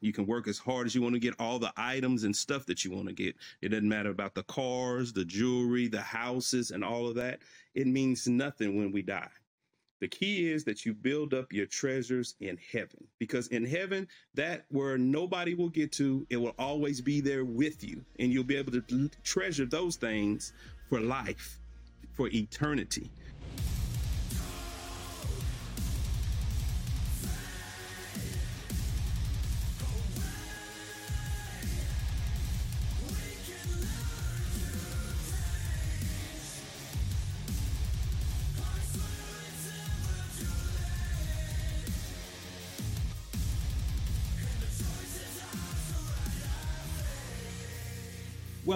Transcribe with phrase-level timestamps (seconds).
[0.00, 2.66] You can work as hard as you want to get all the items and stuff
[2.66, 3.36] that you want to get.
[3.62, 7.40] It doesn't matter about the cars, the jewelry, the houses, and all of that.
[7.74, 9.30] It means nothing when we die.
[10.00, 14.64] The key is that you build up your treasures in heaven because in heaven, that
[14.68, 18.04] where nobody will get to, it will always be there with you.
[18.20, 20.52] And you'll be able to treasure those things
[20.88, 21.58] for life,
[22.12, 23.10] for eternity.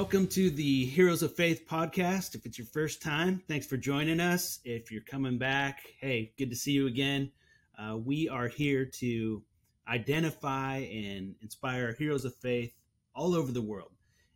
[0.03, 2.35] Welcome to the Heroes of Faith podcast.
[2.35, 4.59] If it's your first time, thanks for joining us.
[4.65, 7.31] If you're coming back, hey, good to see you again.
[7.79, 9.45] Uh, we are here to
[9.87, 12.75] identify and inspire heroes of faith
[13.15, 13.93] all over the world.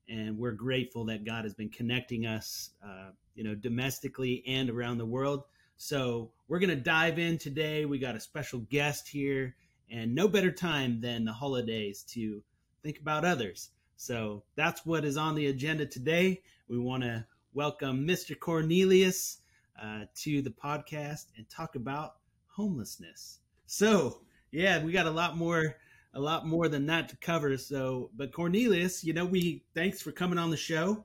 [0.08, 4.98] And we're grateful that God has been connecting us, uh, you know, domestically and around
[4.98, 5.42] the world.
[5.78, 7.86] So we're going to dive in today.
[7.86, 9.56] We got a special guest here,
[9.90, 12.40] and no better time than the holidays to
[12.84, 13.70] think about others.
[13.96, 16.42] So that's what is on the agenda today.
[16.68, 18.38] We want to welcome Mr.
[18.38, 19.38] Cornelius
[19.80, 22.16] uh, to the podcast and talk about
[22.48, 23.38] homelessness.
[23.66, 25.76] So yeah, we got a lot more,
[26.14, 27.56] a lot more than that to cover.
[27.56, 31.04] So, but Cornelius, you know, we thanks for coming on the show.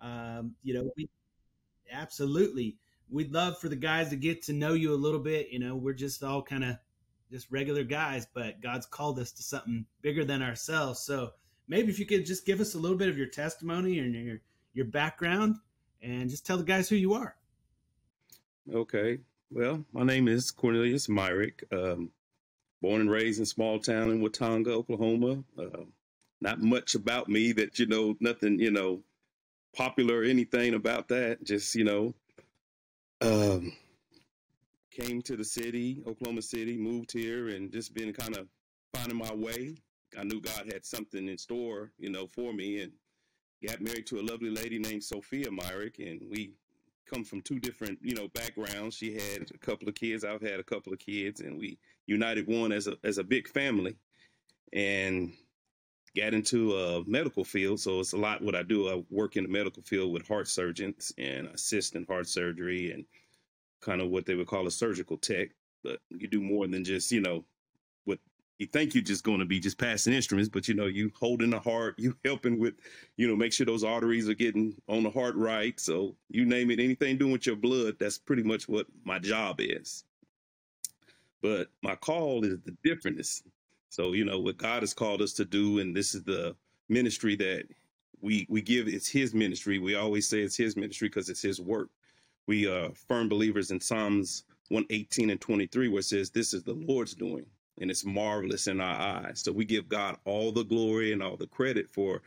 [0.00, 1.08] Um, you know, we
[1.92, 2.76] absolutely
[3.10, 5.48] we'd love for the guys to get to know you a little bit.
[5.50, 6.76] You know, we're just all kind of
[7.30, 11.00] just regular guys, but God's called us to something bigger than ourselves.
[11.00, 11.30] So
[11.68, 14.40] maybe if you could just give us a little bit of your testimony and your
[14.74, 15.56] your background
[16.02, 17.36] and just tell the guys who you are.
[18.72, 19.18] Okay.
[19.50, 21.64] Well, my name is Cornelius Myrick.
[21.72, 22.10] Um,
[22.82, 25.42] born and raised in small town in Watonga, Oklahoma.
[25.58, 25.84] Uh,
[26.40, 29.02] not much about me that you know, nothing you know,
[29.74, 31.42] popular or anything about that.
[31.42, 32.14] Just you know,
[33.20, 33.72] um,
[34.90, 38.46] came to the city, Oklahoma City, moved here, and just been kind of
[38.94, 39.76] finding my way.
[40.18, 42.92] I knew God had something in store, you know, for me, and
[43.66, 46.52] got married to a lovely lady named Sophia Myrick, and we
[47.06, 48.96] come from two different, you know, backgrounds.
[48.96, 52.46] She had a couple of kids, I've had a couple of kids, and we united
[52.46, 53.96] one as a as a big family,
[54.72, 55.32] and
[56.16, 57.80] got into a medical field.
[57.80, 58.88] So it's a lot what I do.
[58.88, 63.04] I work in the medical field with heart surgeons and assist in heart surgery and
[63.80, 65.50] kind of what they would call a surgical tech.
[65.84, 67.44] But you do more than just, you know,
[68.58, 71.50] you think you're just going to be just passing instruments, but you know, you holding
[71.50, 72.74] the heart, you helping with,
[73.16, 75.78] you know, make sure those arteries are getting on the heart right.
[75.78, 79.60] So you name it, anything doing with your blood, that's pretty much what my job
[79.60, 80.04] is.
[81.40, 83.42] But my call is the differentness.
[83.90, 86.56] So, you know, what God has called us to do, and this is the
[86.88, 87.64] ministry that
[88.20, 89.78] we we give it's his ministry.
[89.78, 91.90] We always say it's his ministry because it's his work.
[92.48, 96.74] We are firm believers in Psalms 118 and 23, where it says, This is the
[96.74, 97.46] Lord's doing
[97.80, 99.40] and it's marvelous in our eyes.
[99.40, 102.22] So we give God all the glory and all the credit for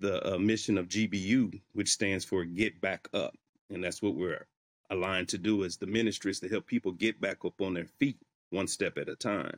[0.00, 3.36] the uh, mission of GBU, which stands for Get Back Up.
[3.70, 4.46] And that's what we're
[4.90, 7.86] aligned to do as the ministry is to help people get back up on their
[7.86, 8.18] feet
[8.50, 9.56] one step at a time.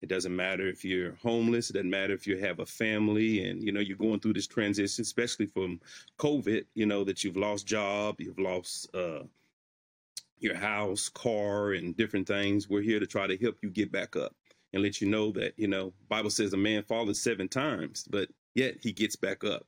[0.00, 1.70] It doesn't matter if you're homeless.
[1.70, 4.46] It doesn't matter if you have a family and, you know, you're going through this
[4.46, 5.80] transition, especially from
[6.18, 9.24] COVID, you know, that you've lost job, you've lost, uh,
[10.38, 12.68] your house, car, and different things.
[12.68, 14.36] We're here to try to help you get back up
[14.72, 18.28] and let you know that, you know, Bible says a man falls seven times, but
[18.54, 19.66] yet he gets back up.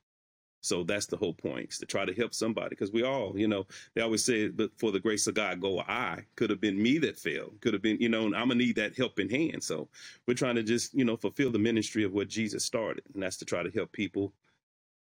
[0.63, 2.69] So that's the whole point, is to try to help somebody.
[2.69, 5.79] Because we all, you know, they always say, but for the grace of God, go
[5.79, 6.23] I.
[6.35, 7.57] Could have been me that failed.
[7.61, 9.63] Could have been, you know, and I'm going to need that helping hand.
[9.63, 9.89] So
[10.27, 13.03] we're trying to just, you know, fulfill the ministry of what Jesus started.
[13.15, 14.33] And that's to try to help people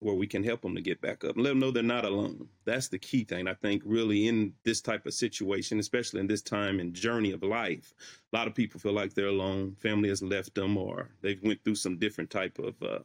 [0.00, 2.04] where we can help them to get back up and let them know they're not
[2.04, 2.48] alone.
[2.64, 3.48] That's the key thing.
[3.48, 7.42] I think really in this type of situation, especially in this time and journey of
[7.42, 7.94] life,
[8.32, 9.76] a lot of people feel like they're alone.
[9.80, 13.00] Family has left them or they've went through some different type of uh,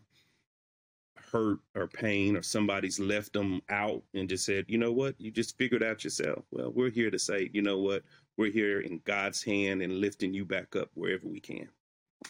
[1.32, 5.32] hurt or pain or somebody's left them out and just said, you know what, you
[5.32, 6.46] just figured out yourself.
[6.52, 8.03] Well, we're here to say, you know what,
[8.38, 11.67] we're here in God's hand and lifting you back up wherever we can.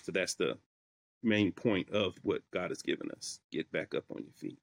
[0.03, 0.57] So that's the
[1.21, 3.39] main point of what God has given us.
[3.51, 4.59] Get back up on your feet.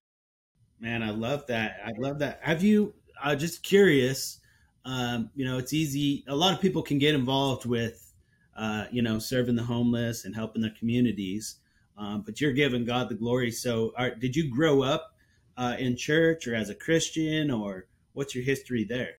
[0.81, 1.77] Man, I love that.
[1.85, 2.41] I love that.
[2.43, 2.95] Have you?
[3.23, 4.41] I'm uh, just curious.
[4.87, 6.25] Um, you know, it's easy.
[6.27, 8.15] A lot of people can get involved with,
[8.57, 11.57] uh, you know, serving the homeless and helping their communities.
[11.99, 13.51] Um, but you're giving God the glory.
[13.51, 15.15] So, are, did you grow up
[15.59, 19.17] uh, in church or as a Christian, or what's your history there?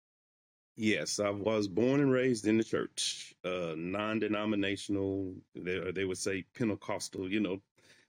[0.77, 5.35] Yes, I was born and raised in the church, uh, non-denominational.
[5.53, 7.31] They, they would say Pentecostal.
[7.31, 7.61] You know,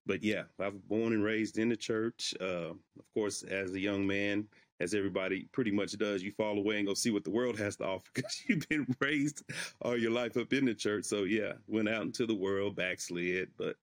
[0.06, 2.34] but yeah, I was born and raised in the church.
[2.40, 4.46] Uh, of course, as a young man,
[4.80, 7.76] as everybody pretty much does, you fall away and go see what the world has
[7.76, 9.42] to offer because you've been raised
[9.80, 11.04] all your life up in the church.
[11.04, 13.76] So yeah, went out into the world, backslid, but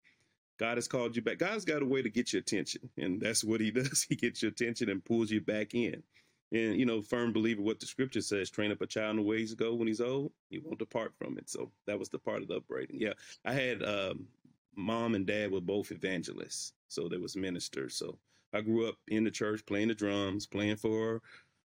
[0.59, 1.37] God has called you back.
[1.37, 4.05] God's got a way to get your attention, and that's what He does.
[4.07, 6.03] He gets your attention and pulls you back in.
[6.51, 9.21] And you know, firm believer what the Scripture says: train up a child in the
[9.21, 9.73] ways to go.
[9.73, 11.49] When he's old, he won't depart from it.
[11.49, 12.99] So that was the part of the upbraiding.
[12.99, 13.13] Yeah,
[13.45, 14.27] I had um,
[14.79, 17.95] mom and dad were both evangelists, so there was ministers.
[17.95, 18.17] So
[18.53, 21.21] I grew up in the church playing the drums, playing for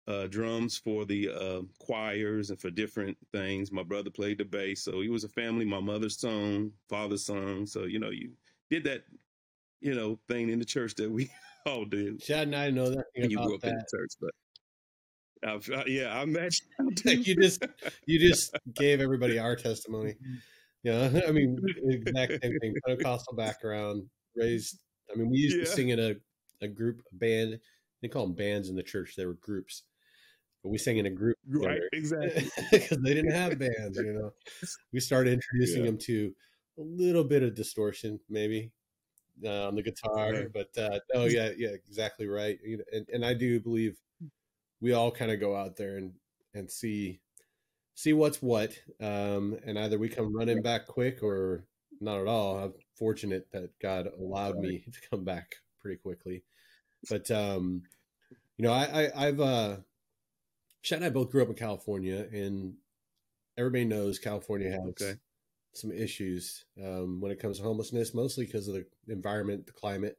[0.07, 3.71] uh, drums for the uh, choirs and for different things.
[3.71, 5.65] My brother played the bass, so he was a family.
[5.65, 7.65] My mother sung, father sung.
[7.65, 8.31] So you know, you
[8.69, 9.03] did that,
[9.81, 11.29] you know, thing in the church that we
[11.65, 12.21] all did.
[12.21, 13.05] Chad and I know that.
[13.15, 13.69] You grew up that.
[13.69, 14.31] in the church, but.
[15.43, 16.65] Uh, yeah, I imagine
[17.05, 17.63] you just
[18.07, 20.15] you just gave everybody our testimony.
[20.87, 22.73] Yeah, I mean, exact same thing.
[22.85, 24.03] Pentecostal background,
[24.37, 24.79] raised.
[25.13, 25.63] I mean, we used yeah.
[25.65, 26.15] to sing in a
[26.61, 27.59] a group a band.
[28.01, 29.15] They call them bands in the church.
[29.17, 29.83] They were groups,
[30.63, 31.81] but we sang in a group, right?
[31.91, 33.97] Exactly, because they didn't have bands.
[33.97, 34.31] You know,
[34.93, 35.91] we started introducing yeah.
[35.91, 36.33] them to
[36.79, 38.71] a little bit of distortion, maybe
[39.43, 40.31] uh, on the guitar.
[40.31, 40.47] Right.
[40.53, 42.57] But uh, oh yeah, yeah, exactly right.
[42.93, 43.97] And, and I do believe
[44.79, 46.13] we all kind of go out there and
[46.53, 47.19] and see
[47.97, 48.77] see what's what.
[49.01, 51.65] Um, and either we come running back quick or
[51.99, 52.57] not at all.
[52.57, 56.43] I'm fortunate that God allowed me to come back pretty quickly.
[57.09, 57.81] But um,
[58.55, 59.77] you know, I, I have uh
[60.83, 62.75] Chad and I both grew up in California and
[63.57, 65.15] everybody knows California has okay.
[65.73, 70.17] some issues um, when it comes to homelessness, mostly because of the environment, the climate.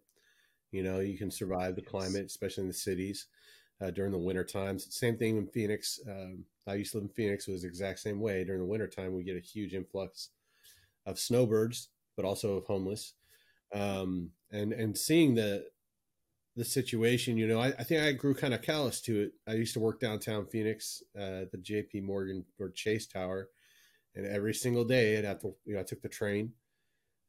[0.72, 1.90] You know, you can survive the yes.
[1.90, 3.28] climate, especially in the cities
[3.80, 4.86] uh, during the winter times.
[4.90, 6.00] Same thing in Phoenix.
[6.08, 7.46] Um, I used to live in Phoenix.
[7.46, 8.44] It was the exact same way.
[8.44, 10.30] During the winter time, we get a huge influx
[11.06, 13.14] of snowbirds, but also of homeless.
[13.74, 15.66] Um, and and seeing the
[16.56, 19.32] the situation, you know, I, I think I grew kind of callous to it.
[19.46, 22.00] I used to work downtown Phoenix uh, at the J.P.
[22.00, 23.48] Morgan or Chase Tower,
[24.16, 26.52] and every single day I'd have to, you know, I took the train.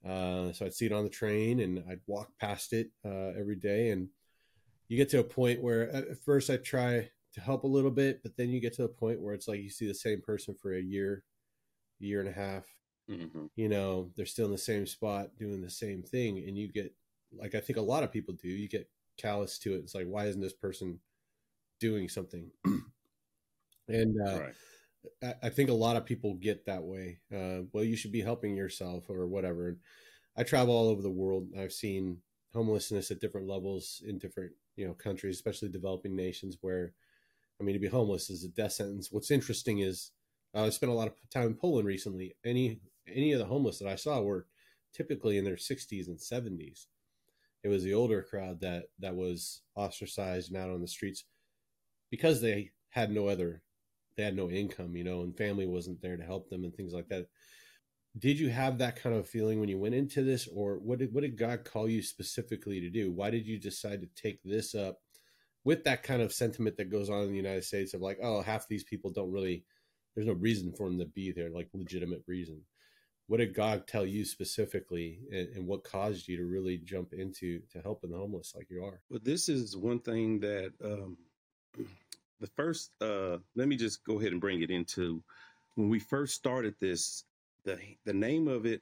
[0.04, 3.58] Uh, so I'd see it on the train and I'd walk past it uh, every
[3.58, 4.08] day, and
[4.90, 8.22] you get to a point where at first I try to help a little bit,
[8.24, 10.56] but then you get to a point where it's like you see the same person
[10.60, 11.24] for a year,
[12.00, 12.64] year and a half.
[13.10, 13.46] Mm-hmm.
[13.56, 16.94] You know, they're still in the same spot doing the same thing, and you get
[17.38, 18.50] like I think a lot of people do.
[18.50, 19.80] You get callous to it.
[19.80, 21.00] It's like, why isn't this person
[21.80, 22.50] doing something?
[23.88, 24.54] and uh, right.
[25.24, 27.20] I, I, think a lot of people get that way.
[27.34, 29.70] Uh, well, you should be helping yourself or whatever.
[29.70, 29.78] And
[30.38, 31.50] I travel all over the world.
[31.58, 32.20] I've seen
[32.54, 36.94] homelessness at different levels in different you know countries, especially developing nations, where
[37.60, 39.10] I mean to be homeless is a death sentence.
[39.12, 40.12] What's interesting is
[40.56, 42.36] uh, I spent a lot of time in Poland recently.
[42.46, 44.48] Any any of the homeless that I saw were
[44.94, 46.88] typically in their 60s and 70s.
[47.64, 51.26] It was the older crowd that that was ostracized and out on the streets
[52.10, 53.62] because they had no other
[54.16, 56.94] they had no income, you know, and family wasn't there to help them and things
[56.94, 57.28] like that
[58.20, 61.14] did you have that kind of feeling when you went into this or what did
[61.14, 63.12] what did god call you specifically to do?
[63.12, 65.00] Why did you decide to take this up
[65.64, 68.42] with that kind of sentiment that goes on in the united states of like oh
[68.42, 69.64] half these people don't really
[70.16, 72.62] there's no reason for them to be there like legitimate reason.
[73.28, 77.62] What did god tell you specifically and, and what caused you to really jump into
[77.72, 79.02] to helping the homeless like you are?
[79.10, 81.18] Well this is one thing that um
[82.40, 85.24] the first uh let me just go ahead and bring it into
[85.76, 87.24] when we first started this
[87.70, 88.82] the the name of it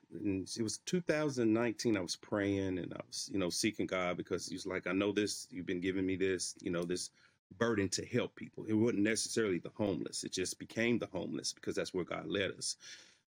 [0.58, 4.56] it was 2019 i was praying and i was you know seeking god because he
[4.56, 7.12] was like i know this you've been giving me this you know this
[7.58, 8.66] burden to help people.
[8.66, 12.52] It wasn't necessarily the homeless it just became the homeless because that's where god led
[12.52, 12.78] us.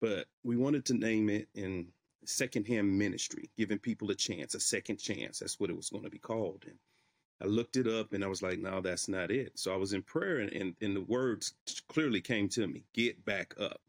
[0.01, 1.87] But we wanted to name it in
[2.25, 5.39] secondhand ministry giving people a chance a second chance.
[5.39, 6.65] That's what it was going to be called.
[6.67, 6.77] And
[7.41, 9.53] i looked it up and i was like no that's not it.
[9.59, 11.53] So i was in prayer and, and, and the words
[11.89, 13.81] clearly came to me get back up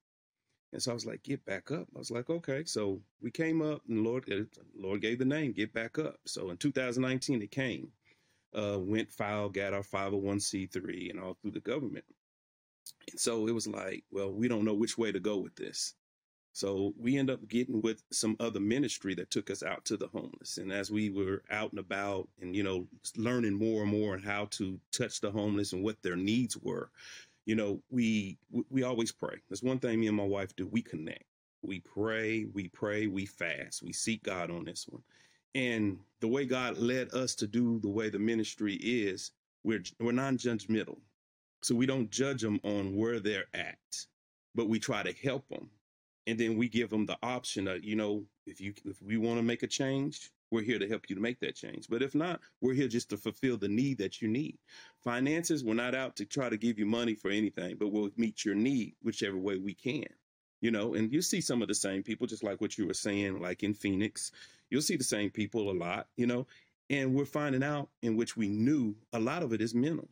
[0.74, 1.86] and so I was like, get back up.
[1.94, 2.64] I was like, okay.
[2.66, 6.16] So we came up and Lord, uh, Lord gave the name, get back up.
[6.26, 7.88] So in 2019, it came,
[8.52, 12.04] uh, went filed, got our 501c3 and all through the government.
[13.08, 15.94] And so it was like, well, we don't know which way to go with this.
[16.52, 20.08] So we end up getting with some other ministry that took us out to the
[20.08, 20.58] homeless.
[20.58, 24.22] And as we were out and about and, you know, learning more and more on
[24.22, 26.90] how to touch the homeless and what their needs were,
[27.46, 28.38] you know, we
[28.70, 29.36] we always pray.
[29.48, 30.66] That's one thing me and my wife do.
[30.66, 31.24] We connect.
[31.62, 33.82] We pray, we pray, we fast.
[33.82, 35.02] We seek God on this one.
[35.54, 39.30] And the way God led us to do the way the ministry is,
[39.62, 40.98] we're we're non-judgmental.
[41.62, 43.78] So we don't judge them on where they're at,
[44.54, 45.70] but we try to help them.
[46.26, 49.38] And then we give them the option of, you know, if you if we want
[49.38, 51.88] to make a change, we're here to help you to make that change.
[51.88, 54.56] But if not, we're here just to fulfill the need that you need.
[55.02, 58.44] Finances, we're not out to try to give you money for anything, but we'll meet
[58.44, 60.06] your need whichever way we can.
[60.60, 62.94] You know, and you see some of the same people, just like what you were
[62.94, 64.30] saying, like in Phoenix,
[64.70, 66.46] you'll see the same people a lot, you know,
[66.88, 70.08] and we're finding out in which we knew a lot of it is mental.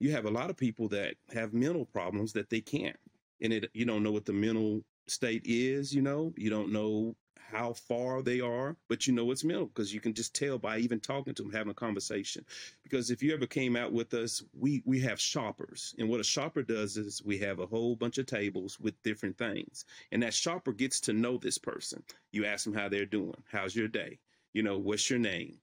[0.00, 2.96] You have a lot of people that have mental problems that they can't.
[3.40, 7.14] And it you don't know what the mental state is, you know, you don't know
[7.50, 10.78] how far they are, but you know it's mental because you can just tell by
[10.78, 12.44] even talking to them, having a conversation.
[12.82, 16.24] Because if you ever came out with us, we we have shoppers, and what a
[16.24, 20.34] shopper does is we have a whole bunch of tables with different things, and that
[20.34, 22.02] shopper gets to know this person.
[22.32, 24.18] You ask them how they're doing, how's your day,
[24.52, 25.58] you know, what's your name,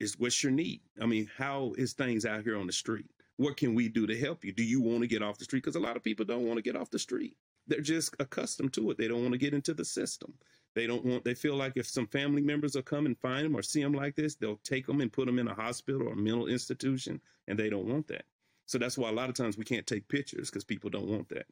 [0.00, 0.80] is what's your need.
[1.00, 3.10] I mean, how is things out here on the street?
[3.36, 4.52] What can we do to help you?
[4.52, 5.62] Do you want to get off the street?
[5.62, 7.36] Because a lot of people don't want to get off the street.
[7.66, 8.96] They're just accustomed to it.
[8.96, 10.34] They don't want to get into the system.
[10.76, 13.56] They don't want, they feel like if some family members will come and find them
[13.56, 16.12] or see them like this, they'll take them and put them in a hospital or
[16.12, 17.18] a mental institution,
[17.48, 18.26] and they don't want that.
[18.66, 21.30] So that's why a lot of times we can't take pictures because people don't want
[21.30, 21.46] that.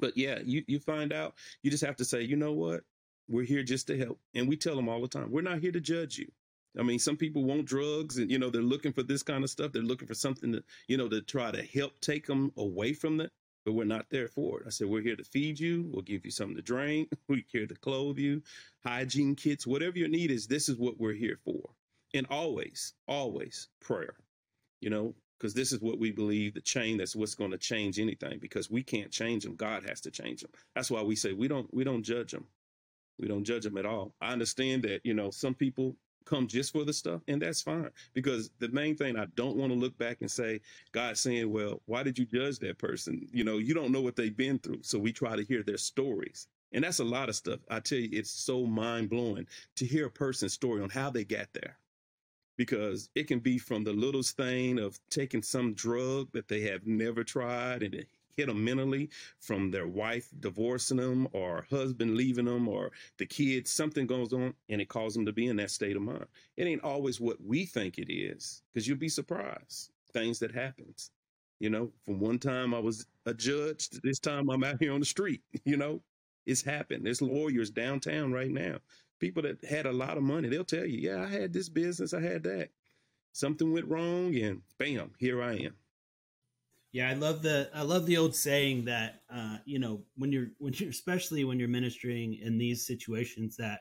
[0.00, 2.84] But yeah, you, you find out, you just have to say, you know what?
[3.28, 4.18] We're here just to help.
[4.34, 6.32] And we tell them all the time, we're not here to judge you.
[6.78, 9.50] I mean, some people want drugs and, you know, they're looking for this kind of
[9.50, 9.72] stuff.
[9.72, 13.18] They're looking for something to, you know, to try to help take them away from
[13.18, 13.30] that
[13.64, 14.66] but we're not there for it.
[14.66, 15.88] I said, we're here to feed you.
[15.92, 17.10] We'll give you something to drink.
[17.28, 18.42] We're here to clothe you,
[18.84, 20.46] hygiene kits, whatever your need is.
[20.46, 21.70] This is what we're here for.
[22.14, 24.14] And always, always prayer,
[24.80, 27.98] you know, because this is what we believe the chain that's what's going to change
[27.98, 29.56] anything because we can't change them.
[29.56, 30.50] God has to change them.
[30.74, 32.46] That's why we say we don't, we don't judge them.
[33.18, 34.14] We don't judge them at all.
[34.20, 37.90] I understand that, you know, some people come just for the stuff, and that's fine.
[38.14, 40.60] Because the main thing I don't want to look back and say,
[40.92, 43.28] God saying, Well, why did you judge that person?
[43.32, 44.82] You know, you don't know what they've been through.
[44.82, 46.48] So we try to hear their stories.
[46.72, 47.60] And that's a lot of stuff.
[47.70, 51.24] I tell you, it's so mind blowing to hear a person's story on how they
[51.24, 51.76] got there.
[52.56, 56.86] Because it can be from the littlest thing of taking some drug that they have
[56.86, 59.10] never tried and it hit them mentally
[59.40, 64.54] from their wife divorcing them or husband leaving them or the kids, something goes on
[64.68, 66.26] and it causes them to be in that state of mind.
[66.56, 71.10] It ain't always what we think it is because you'll be surprised things that happens.
[71.60, 75.00] You know, from one time I was a judge this time I'm out here on
[75.00, 76.02] the street, you know,
[76.46, 77.06] it's happened.
[77.06, 78.78] There's lawyers downtown right now.
[79.20, 82.12] People that had a lot of money, they'll tell you, yeah, I had this business,
[82.12, 82.70] I had that.
[83.32, 85.74] Something went wrong and bam, here I am.
[86.92, 90.48] Yeah, I love the I love the old saying that uh, you know when you're
[90.58, 93.80] when you're especially when you're ministering in these situations that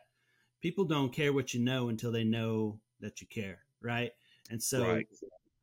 [0.62, 4.12] people don't care what you know until they know that you care, right?
[4.50, 5.08] And so right.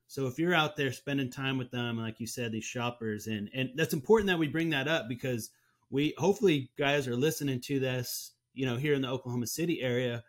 [0.07, 3.49] so if you're out there spending time with them, like you said, these shoppers, and
[3.55, 5.51] and that's important that we bring that up because
[5.91, 10.23] we hopefully guys are listening to this, you know, here in the Oklahoma City area.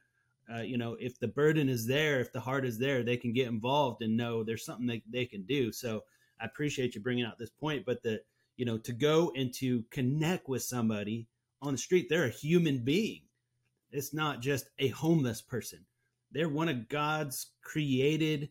[0.52, 3.32] Uh, you know, if the burden is there, if the heart is there, they can
[3.32, 5.72] get involved and know there's something that they can do.
[5.72, 6.02] So
[6.40, 8.22] I appreciate you bringing out this point, but that
[8.58, 11.28] you know to go and to connect with somebody
[11.62, 13.22] on the street, they're a human being.
[13.92, 15.86] It's not just a homeless person.
[16.32, 18.50] They're one of God's created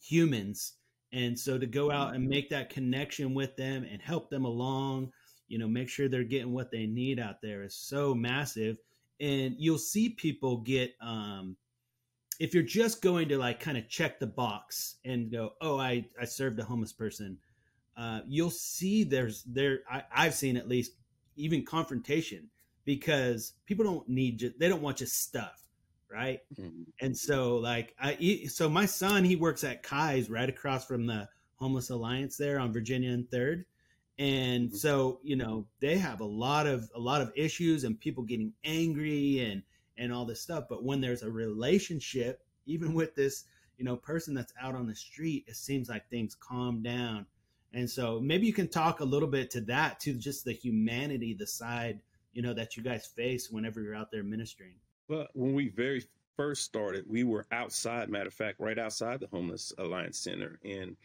[0.00, 0.74] humans.
[1.12, 5.12] And so to go out and make that connection with them and help them along,
[5.46, 8.78] you know, make sure they're getting what they need out there is so massive.
[9.20, 11.56] And you'll see people get um,
[12.40, 16.06] if you're just going to like kind of check the box and go, oh, I
[16.20, 17.38] I served a homeless person,
[17.96, 20.92] uh, you'll see there's there I, I've seen at least
[21.36, 22.48] even confrontation
[22.84, 25.62] because people don't need just, they don't want just stuff
[26.10, 26.82] right mm-hmm.
[27.00, 31.28] and so like i so my son he works at kai's right across from the
[31.56, 33.64] homeless alliance there on virginia and third
[34.18, 34.76] and mm-hmm.
[34.76, 38.52] so you know they have a lot of a lot of issues and people getting
[38.64, 39.62] angry and
[39.98, 40.64] and all this stuff.
[40.68, 43.44] But when there's a relationship, even with this,
[43.78, 47.26] you know, person that's out on the street, it seems like things calm down.
[47.74, 51.34] And so maybe you can talk a little bit to that, to just the humanity,
[51.34, 52.00] the side,
[52.32, 54.74] you know, that you guys face whenever you're out there ministering.
[55.08, 56.04] Well, when we very
[56.36, 60.58] first started, we were outside, matter of fact, right outside the Homeless Alliance Center.
[60.64, 60.96] And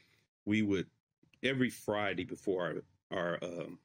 [0.45, 0.87] we would
[1.43, 3.79] every Friday before our, our um,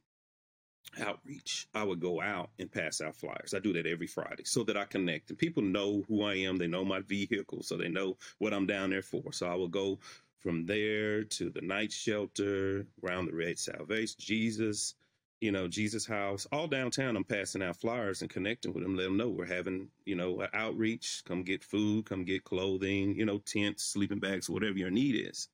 [1.01, 1.69] outreach.
[1.75, 3.55] I would go out and pass out flyers.
[3.55, 6.57] I do that every Friday so that I connect and people know who I am.
[6.57, 9.33] They know my vehicle, so they know what I'm down there for.
[9.33, 9.99] So I will go
[10.41, 14.95] from there to the night shelter, around the Red Salvation, Jesus,
[15.41, 17.17] you know, Jesus House, all downtown.
[17.17, 20.47] I'm passing out flyers and connecting with them, let them know we're having, you know,
[20.55, 21.23] outreach.
[21.27, 25.49] Come get food, come get clothing, you know, tents, sleeping bags, whatever your need is.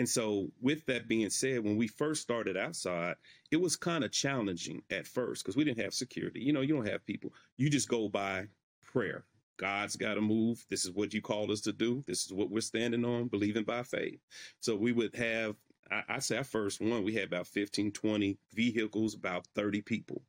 [0.00, 3.16] And so, with that being said, when we first started outside,
[3.50, 6.40] it was kind of challenging at first because we didn't have security.
[6.40, 7.34] You know, you don't have people.
[7.58, 8.46] You just go by
[8.82, 9.26] prayer.
[9.58, 10.64] God's got to move.
[10.70, 12.02] This is what you called us to do.
[12.06, 14.20] This is what we're standing on, believing by faith.
[14.60, 15.56] So we would have,
[15.90, 20.22] I, I say our first one, we had about 15, 20 vehicles, about 30 people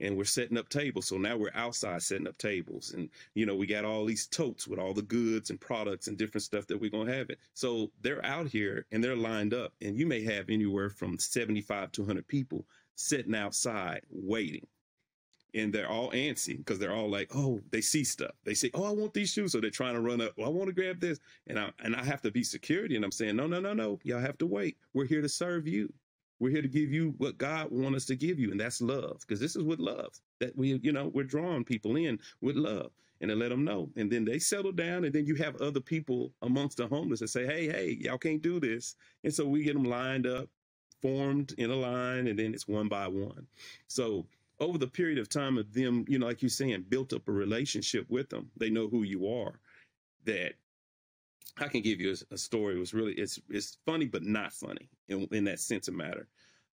[0.00, 1.06] and we're setting up tables.
[1.06, 2.92] So now we're outside setting up tables.
[2.94, 6.16] And, you know, we got all these totes with all the goods and products and
[6.16, 7.38] different stuff that we're going to have it.
[7.54, 11.92] So they're out here and they're lined up and you may have anywhere from 75
[11.92, 12.64] to 100 people
[12.94, 14.66] sitting outside waiting.
[15.54, 18.32] And they're all antsy because they're all like, oh, they see stuff.
[18.44, 19.52] They say, oh, I want these shoes.
[19.52, 20.34] So they're trying to run up.
[20.36, 21.18] Well, I want to grab this.
[21.46, 22.96] And I, and I have to be security.
[22.96, 23.98] And I'm saying, no, no, no, no.
[24.02, 24.76] Y'all have to wait.
[24.92, 25.90] We're here to serve you.
[26.40, 29.20] We're here to give you what God wants us to give you, and that's love.
[29.20, 32.90] Because this is with love that we, you know, we're drawing people in with love
[33.20, 33.90] and to let them know.
[33.96, 37.28] And then they settle down, and then you have other people amongst the homeless that
[37.28, 40.48] say, "Hey, hey, y'all can't do this," and so we get them lined up,
[41.02, 43.46] formed in a line, and then it's one by one.
[43.88, 44.26] So
[44.60, 47.32] over the period of time of them, you know, like you're saying, built up a
[47.32, 48.50] relationship with them.
[48.56, 49.60] They know who you are.
[50.24, 50.54] That
[51.56, 52.76] I can give you a, a, story.
[52.76, 56.28] It was really it's it's funny but not funny in, in that sense of matter.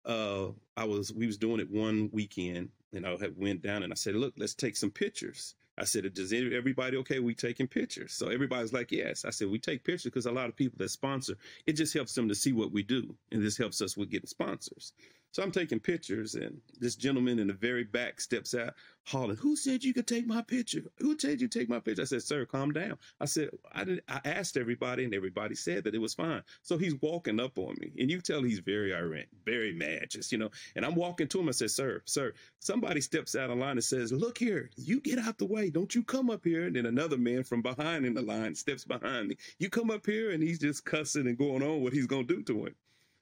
[0.05, 3.93] Uh, I was we was doing it one weekend, and I had went down and
[3.93, 7.21] I said, "Look, let's take some pictures." I said, "Does everybody okay?
[7.21, 10.49] We taking pictures?" So everybody's like, "Yes." I said, "We take pictures because a lot
[10.49, 11.37] of people that sponsor
[11.67, 14.27] it just helps them to see what we do, and this helps us with getting
[14.27, 14.93] sponsors."
[15.33, 18.75] So I'm taking pictures, and this gentleman in the very back steps out,
[19.05, 20.83] hollering, "Who said you could take my picture?
[20.99, 24.03] Who said you take my picture?" I said, "Sir, calm down." I said, "I did."
[24.09, 26.43] I asked everybody, and everybody said that it was fine.
[26.61, 30.33] So he's walking up on me, and you tell he's very irate, very mad, just
[30.33, 30.51] you know.
[30.77, 31.49] And I'm walking to him.
[31.49, 35.19] I said, "Sir, sir, somebody steps out of line and says, "Look here, you get
[35.19, 35.71] out the way.
[35.71, 38.85] Don't you come up here." And then another man from behind in the line steps
[38.85, 39.39] behind me.
[39.59, 42.43] You come up here, and he's just cussing and going on what he's gonna do
[42.43, 42.75] to him.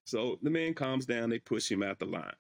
[0.05, 1.31] So the man calms down.
[1.31, 2.33] They push him out the line.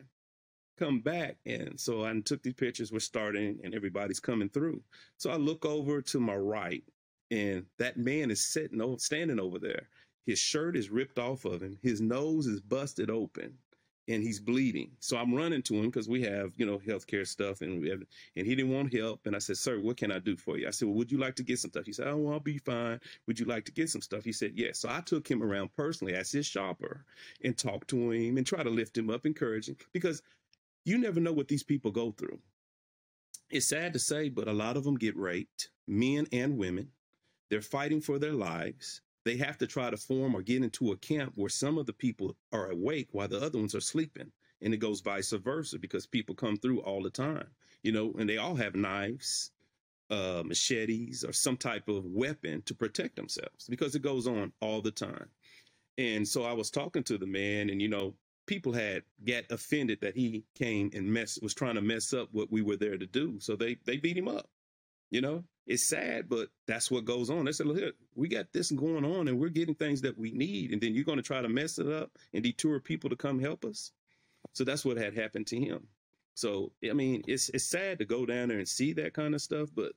[0.78, 1.36] Come back.
[1.46, 2.92] And so I took these pictures.
[2.92, 4.82] We're starting and everybody's coming through.
[5.18, 6.84] So I look over to my right
[7.30, 9.88] and that man is sitting standing over there.
[10.26, 11.78] His shirt is ripped off of him.
[11.82, 13.54] His nose is busted open
[14.10, 14.90] and he's bleeding.
[14.98, 18.00] So I'm running to him because we have, you know, healthcare stuff and we have,
[18.36, 19.20] and he didn't want help.
[19.26, 20.66] And I said, sir, what can I do for you?
[20.66, 21.86] I said, well, would you like to get some stuff?
[21.86, 23.00] He said, oh, I'll be fine.
[23.26, 24.24] Would you like to get some stuff?
[24.24, 24.80] He said, yes.
[24.80, 27.04] So I took him around personally as his shopper
[27.44, 30.22] and talked to him and try to lift him up, encourage him because
[30.84, 32.38] you never know what these people go through.
[33.50, 36.88] It's sad to say, but a lot of them get raped, men and women.
[37.48, 40.96] They're fighting for their lives they have to try to form or get into a
[40.96, 44.30] camp where some of the people are awake while the other ones are sleeping.
[44.62, 47.46] And it goes vice versa because people come through all the time,
[47.82, 49.52] you know, and they all have knives,
[50.10, 54.82] uh, machetes, or some type of weapon to protect themselves because it goes on all
[54.82, 55.28] the time.
[55.96, 58.14] And so I was talking to the man, and you know,
[58.46, 62.50] people had got offended that he came and mess was trying to mess up what
[62.50, 63.38] we were there to do.
[63.40, 64.48] So they they beat him up.
[65.10, 67.44] You know, it's sad, but that's what goes on.
[67.44, 70.30] They said, look, here, we got this going on and we're getting things that we
[70.32, 70.72] need.
[70.72, 73.38] And then you're going to try to mess it up and detour people to come
[73.38, 73.92] help us.
[74.52, 75.86] So that's what had happened to him.
[76.34, 79.42] So, I mean, it's, it's sad to go down there and see that kind of
[79.42, 79.92] stuff, but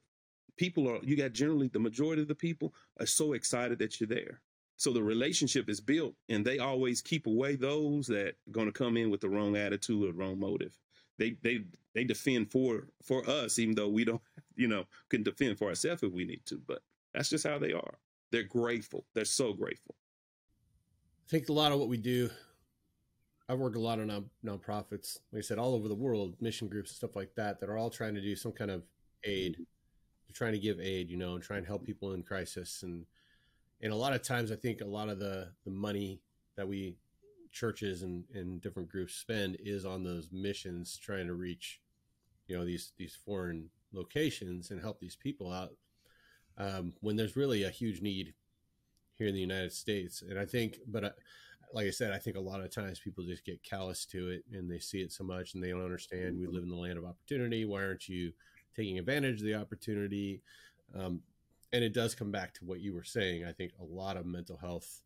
[0.58, 4.08] people are, you got generally the majority of the people are so excited that you're
[4.08, 4.41] there.
[4.78, 8.73] So the relationship is built and they always keep away those that are going to
[8.73, 10.78] come in with the wrong attitude or wrong motive
[11.17, 11.63] they they
[11.94, 14.22] they defend for for us, even though we don't,
[14.56, 16.62] you know, can defend for ourselves if we need to.
[16.68, 16.82] But
[17.14, 17.98] that's just how they are.
[18.32, 19.06] They're grateful.
[19.14, 19.96] They're so grateful.
[21.28, 22.30] I think a lot of what we do.
[23.50, 26.68] I've worked a lot of non nonprofits, like I said, all over the world, mission
[26.68, 28.84] groups stuff like that, that are all trying to do some kind of
[29.26, 29.58] aid.
[29.58, 32.84] They're trying to give aid, you know, and try and help people in crisis.
[32.84, 33.06] And
[33.82, 36.22] and a lot of times, I think a lot of the the money
[36.56, 36.96] that we
[37.52, 41.80] churches and, and different groups spend is on those missions trying to reach
[42.48, 45.72] you know these these foreign locations and help these people out
[46.58, 48.34] um, when there's really a huge need
[49.16, 50.24] here in the United States.
[50.28, 51.12] And I think but I,
[51.74, 54.44] like I said I think a lot of times people just get callous to it
[54.52, 56.98] and they see it so much and they don't understand we live in the land
[56.98, 57.66] of opportunity.
[57.66, 58.34] Why aren't you
[58.76, 60.42] taking advantage of the opportunity?
[60.98, 61.22] Um,
[61.72, 63.46] and it does come back to what you were saying.
[63.46, 65.02] I think a lot of mental health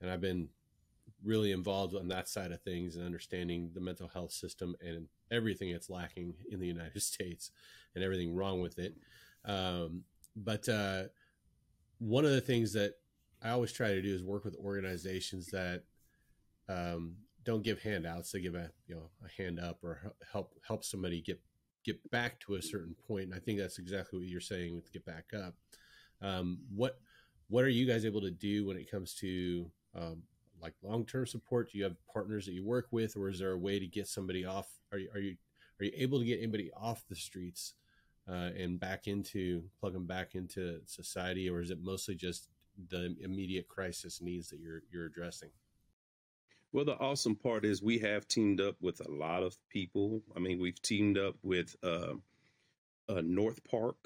[0.00, 0.48] and I've been
[1.24, 5.70] really involved on that side of things and understanding the mental health system and everything
[5.70, 7.50] it's lacking in the United States
[7.94, 8.96] and everything wrong with it.
[9.44, 10.04] Um,
[10.36, 11.04] but uh,
[11.98, 12.94] one of the things that
[13.42, 15.82] I always try to do is work with organizations that
[16.68, 20.84] um, don't give handouts; they give a you know a hand up or help help
[20.84, 21.40] somebody get
[21.84, 23.24] get back to a certain point.
[23.24, 25.54] And I think that's exactly what you're saying with get back up.
[26.20, 27.00] Um, what
[27.48, 30.22] what are you guys able to do when it comes to um,
[30.62, 31.70] like long term support?
[31.70, 34.06] Do you have partners that you work with, or is there a way to get
[34.06, 34.68] somebody off?
[34.92, 35.36] Are you are you
[35.80, 37.74] are you able to get anybody off the streets
[38.28, 42.48] uh, and back into plug them back into society, or is it mostly just
[42.88, 45.50] the immediate crisis needs that you're you're addressing?
[46.72, 50.22] Well, the awesome part is we have teamed up with a lot of people.
[50.34, 52.14] I mean, we've teamed up with uh,
[53.10, 53.96] uh, North Park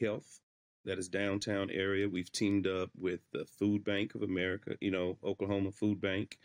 [0.00, 0.40] Health,
[0.86, 2.08] that is downtown area.
[2.08, 6.38] We've teamed up with the Food Bank of America, you know, Oklahoma Food Bank,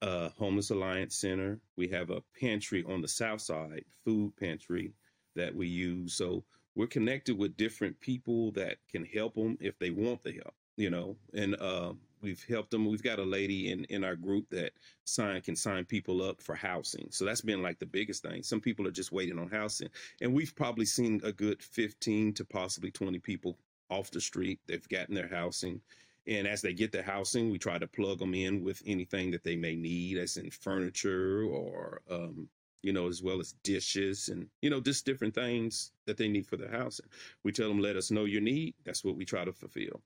[0.00, 1.60] uh, Homeless Alliance Center.
[1.76, 4.92] We have a pantry on the south side, food pantry
[5.36, 6.14] that we use.
[6.14, 6.42] So
[6.74, 10.90] we're connected with different people that can help them if they want the help, you
[10.90, 12.88] know, and uh, we've helped them.
[12.88, 14.72] We've got a lady in, in our group that
[15.04, 17.08] sign can sign people up for housing.
[17.10, 18.42] So that's been like the biggest thing.
[18.42, 19.90] Some people are just waiting on housing.
[20.22, 23.58] And we've probably seen a good 15 to possibly 20 people
[23.92, 24.60] off the street.
[24.66, 25.80] They've gotten their housing.
[26.26, 29.42] And as they get their housing, we try to plug them in with anything that
[29.42, 32.48] they may need, as in furniture or, um,
[32.82, 36.46] you know, as well as dishes and, you know, just different things that they need
[36.46, 37.06] for their housing.
[37.42, 38.74] We tell them, let us know your need.
[38.84, 40.00] That's what we try to fulfill.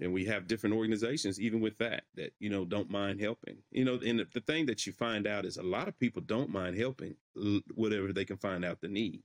[0.00, 3.56] And we have different organizations, even with that, that, you know, don't mind helping.
[3.72, 6.50] You know, and the thing that you find out is a lot of people don't
[6.50, 7.16] mind helping
[7.74, 9.22] whatever they can find out the need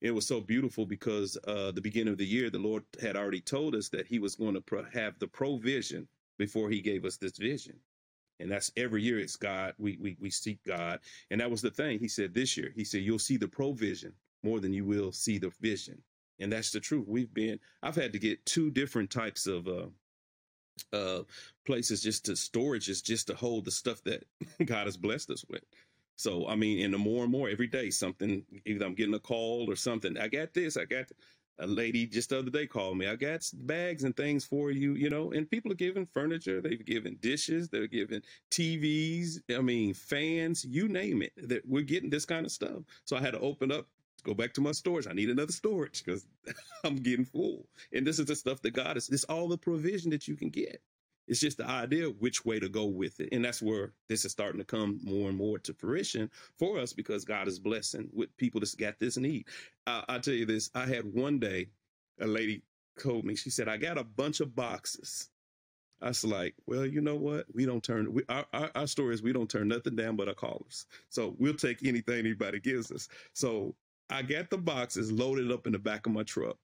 [0.00, 3.40] it was so beautiful because uh, the beginning of the year, the Lord had already
[3.40, 6.08] told us that He was going to pro- have the provision
[6.38, 7.76] before He gave us this vision.
[8.40, 9.74] And that's every year it's God.
[9.78, 11.98] We, we we seek God, and that was the thing.
[11.98, 12.72] He said this year.
[12.76, 14.12] He said you'll see the provision
[14.44, 16.02] more than you will see the vision,
[16.40, 17.06] and that's the truth.
[17.08, 17.58] We've been.
[17.82, 19.86] I've had to get two different types of uh,
[20.92, 21.22] uh,
[21.66, 24.24] places just to storages just to hold the stuff that
[24.64, 25.62] God has blessed us with.
[26.18, 29.20] So I mean, and the more and more every day, something either I'm getting a
[29.20, 30.18] call or something.
[30.18, 30.76] I got this.
[30.76, 31.06] I got
[31.60, 33.06] a lady just the other day called me.
[33.06, 35.30] I got bags and things for you, you know.
[35.30, 36.60] And people are giving furniture.
[36.60, 37.68] They've given dishes.
[37.68, 39.38] They're giving TVs.
[39.56, 40.64] I mean, fans.
[40.64, 41.32] You name it.
[41.48, 42.82] That we're getting this kind of stuff.
[43.04, 43.86] So I had to open up.
[44.24, 45.06] Go back to my storage.
[45.06, 46.26] I need another storage because
[46.84, 47.68] I'm getting full.
[47.92, 49.06] And this is the stuff that God is.
[49.06, 50.82] This all the provision that you can get.
[51.28, 53.28] It's just the idea which way to go with it.
[53.32, 56.92] And that's where this is starting to come more and more to fruition for us
[56.92, 59.46] because God is blessing with people that's got this need.
[59.86, 61.68] I'll tell you this I had one day,
[62.20, 62.62] a lady
[62.98, 65.30] told me, she said, I got a bunch of boxes.
[66.00, 67.46] I was like, well, you know what?
[67.52, 70.28] We don't turn, we, our, our, our story is we don't turn nothing down but
[70.28, 70.86] our callers.
[71.08, 73.08] So we'll take anything anybody gives us.
[73.32, 73.74] So
[74.10, 76.56] I got the boxes loaded up in the back of my truck.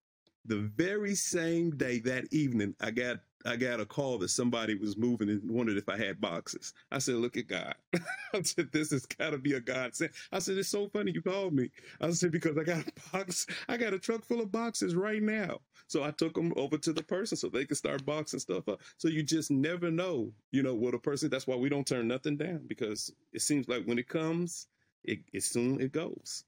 [0.46, 4.96] The very same day that evening, I got I got a call that somebody was
[4.96, 6.72] moving and wondered if I had boxes.
[6.90, 7.74] I said, "Look at God."
[8.34, 11.20] I said, "This has got to be a godsend." I said, "It's so funny you
[11.22, 14.50] called me." I said, "Because I got a box, I got a truck full of
[14.50, 18.06] boxes right now." So I took them over to the person so they could start
[18.06, 18.80] boxing stuff up.
[18.96, 21.28] So you just never know, you know, what a person.
[21.28, 24.68] That's why we don't turn nothing down because it seems like when it comes,
[25.04, 26.44] it, it soon it goes.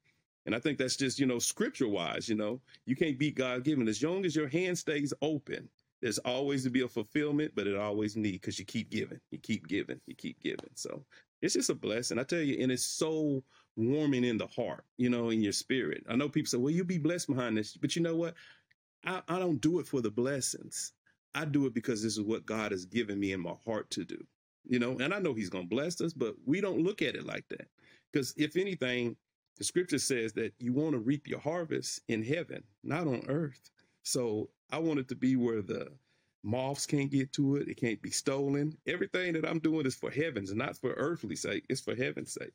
[0.47, 3.65] And I think that's just, you know, scripture wise, you know, you can't beat God
[3.65, 3.89] given.
[3.89, 5.69] As long as your hand stays open,
[6.01, 9.39] there's always to be a fulfillment, but it always need because you keep giving, you
[9.39, 10.71] keep giving, you keep giving.
[10.75, 11.05] So
[11.43, 12.19] it's just a blessing.
[12.19, 13.43] I tell you, and it's so
[13.77, 16.05] warming in the heart, you know, in your spirit.
[16.09, 17.77] I know people say, well, you'll be blessed behind this.
[17.77, 18.35] But you know what?
[19.05, 20.93] I, I don't do it for the blessings.
[21.35, 24.05] I do it because this is what God has given me in my heart to
[24.05, 24.23] do.
[24.69, 27.15] You know, and I know He's going to bless us, but we don't look at
[27.15, 27.69] it like that.
[28.13, 29.17] Because if anything,
[29.57, 33.71] the scripture says that you want to reap your harvest in heaven, not on earth.
[34.03, 35.89] So I want it to be where the
[36.43, 37.69] moths can't get to it.
[37.69, 38.77] It can't be stolen.
[38.87, 41.65] Everything that I'm doing is for heaven's, not for earthly sake.
[41.69, 42.53] It's for heaven's sake.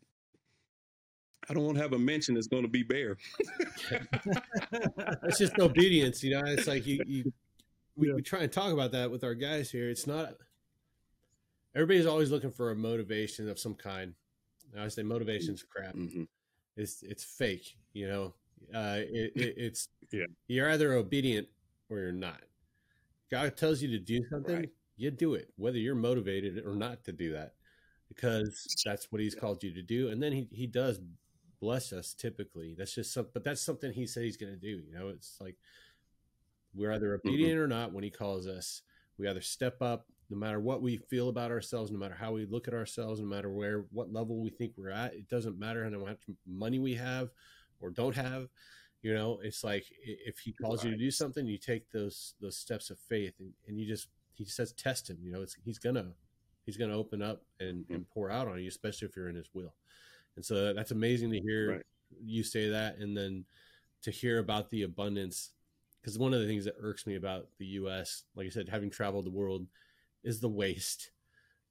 [1.50, 3.18] I don't want to have a mention that's going to be bare.
[5.24, 6.44] it's just obedience, you know.
[6.46, 7.34] It's like you, you
[7.96, 8.14] we, yeah.
[8.14, 9.90] we try and talk about that with our guys here.
[9.90, 10.36] It's not
[11.76, 14.14] everybody's always looking for a motivation of some kind.
[14.78, 15.96] I say motivation's crap.
[15.96, 16.24] Mm-hmm.
[16.76, 18.34] It's it's fake, you know.
[18.74, 20.26] Uh, it, it, it's yeah.
[20.48, 21.48] You're either obedient
[21.90, 22.42] or you're not.
[23.30, 24.70] God tells you to do something, right.
[24.98, 27.54] you do it, whether you're motivated or not to do that,
[28.10, 30.10] because that's what He's called you to do.
[30.10, 31.00] And then He He does
[31.60, 32.76] bless us typically.
[32.78, 34.82] That's just something, but that's something He said He's going to do.
[34.88, 35.56] You know, it's like
[36.74, 37.28] we're either mm-hmm.
[37.28, 37.64] obedient mm-hmm.
[37.64, 38.82] or not when He calls us.
[39.18, 42.46] We either step up, no matter what we feel about ourselves, no matter how we
[42.46, 45.14] look at ourselves, no matter where what level we think we're at.
[45.14, 46.18] It doesn't matter how much
[46.48, 47.30] money we have
[47.82, 48.48] or don't have
[49.02, 52.58] you know it's like if he calls you to do something you take those those
[52.58, 55.80] steps of faith and, and you just he says test him you know it's he's
[55.80, 56.12] gonna
[56.66, 57.96] he's gonna open up and, mm-hmm.
[57.96, 59.74] and pour out on you especially if you're in his will
[60.36, 61.86] and so that's amazing to hear right.
[62.24, 63.44] you say that and then
[64.04, 65.52] to hear about the abundance
[66.02, 68.90] because one of the things that irks me about the us like i said having
[68.90, 69.66] traveled the world
[70.24, 71.12] is the waste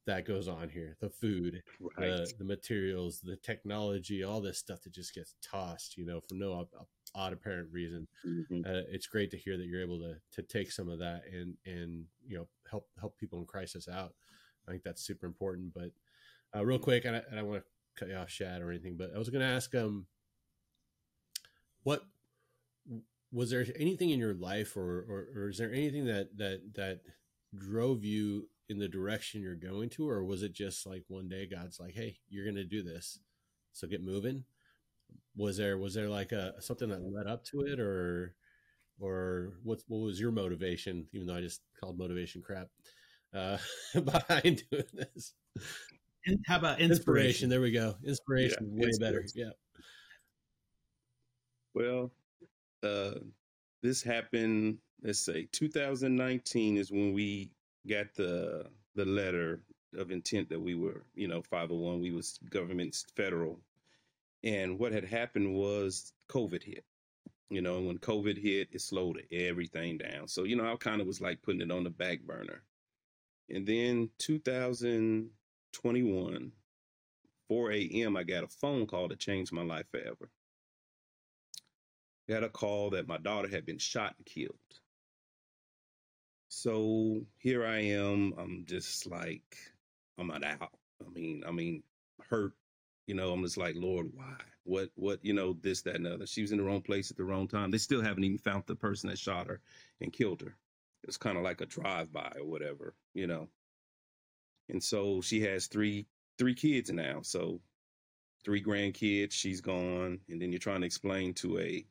[0.07, 2.09] that goes on here the food right.
[2.09, 6.35] the, the materials the technology all this stuff that just gets tossed you know for
[6.35, 6.67] no
[7.15, 8.07] odd apparent reason.
[8.27, 8.63] Mm-hmm.
[8.65, 11.55] Uh, it's great to hear that you're able to to take some of that and
[11.67, 14.15] and you know help help people in crisis out.
[14.67, 15.73] I think that's super important.
[15.75, 15.91] But
[16.55, 17.65] uh, real quick, and I, and I want to
[17.99, 20.07] cut you off, Chad, or anything, but I was going to ask um,
[21.83, 22.03] what
[23.33, 27.01] was there anything in your life, or, or or is there anything that that that
[27.57, 31.47] drove you in the direction you're going to, or was it just like one day
[31.47, 33.19] God's like, "Hey, you're going to do this,
[33.73, 34.45] so get moving"?
[35.37, 38.35] Was there was there like a something that led up to it, or
[39.01, 41.07] or what what was your motivation?
[41.13, 42.69] Even though I just called motivation crap
[43.35, 43.59] uh,
[43.95, 45.35] behind doing this.
[46.47, 46.91] How about inspiration?
[46.91, 47.97] inspiration there we go.
[48.05, 49.25] Inspiration, yeah, way better.
[49.35, 49.51] Yeah.
[51.75, 52.13] Well,
[52.83, 53.13] uh,
[53.83, 54.79] this happened.
[55.03, 57.51] Let's say 2019 is when we
[57.89, 59.63] got the the letter
[59.97, 62.01] of intent that we were, you know, 501.
[62.01, 63.61] We was government federal,
[64.45, 66.85] and what had happened was COVID hit.
[67.49, 70.29] You know, and when COVID hit, it slowed everything down.
[70.29, 72.63] So you know, I kind of was like putting it on the back burner.
[73.49, 76.53] And then 2021,
[77.49, 80.31] 4 a.m., I got a phone call that changed my life forever.
[82.31, 84.55] Got a call that my daughter had been shot and killed.
[86.49, 88.35] So here I am.
[88.39, 89.57] I'm just like,
[90.17, 90.71] I'm not out.
[91.05, 91.83] I mean, I mean,
[92.29, 92.53] hurt.
[93.09, 94.37] You know, I'm just like, Lord, why?
[94.63, 96.25] What, what, you know, this, that, and other.
[96.25, 97.73] She was in the wrong place at the wrong time.
[97.73, 99.61] They still haven't even found the person that shot her
[100.01, 100.55] and killed her.
[101.03, 103.49] It's kind of like a drive by or whatever, you know.
[104.69, 106.07] And so she has three
[106.39, 107.23] three kids now.
[107.23, 107.61] So
[108.45, 111.85] three grandkids, she's gone, and then you're trying to explain to a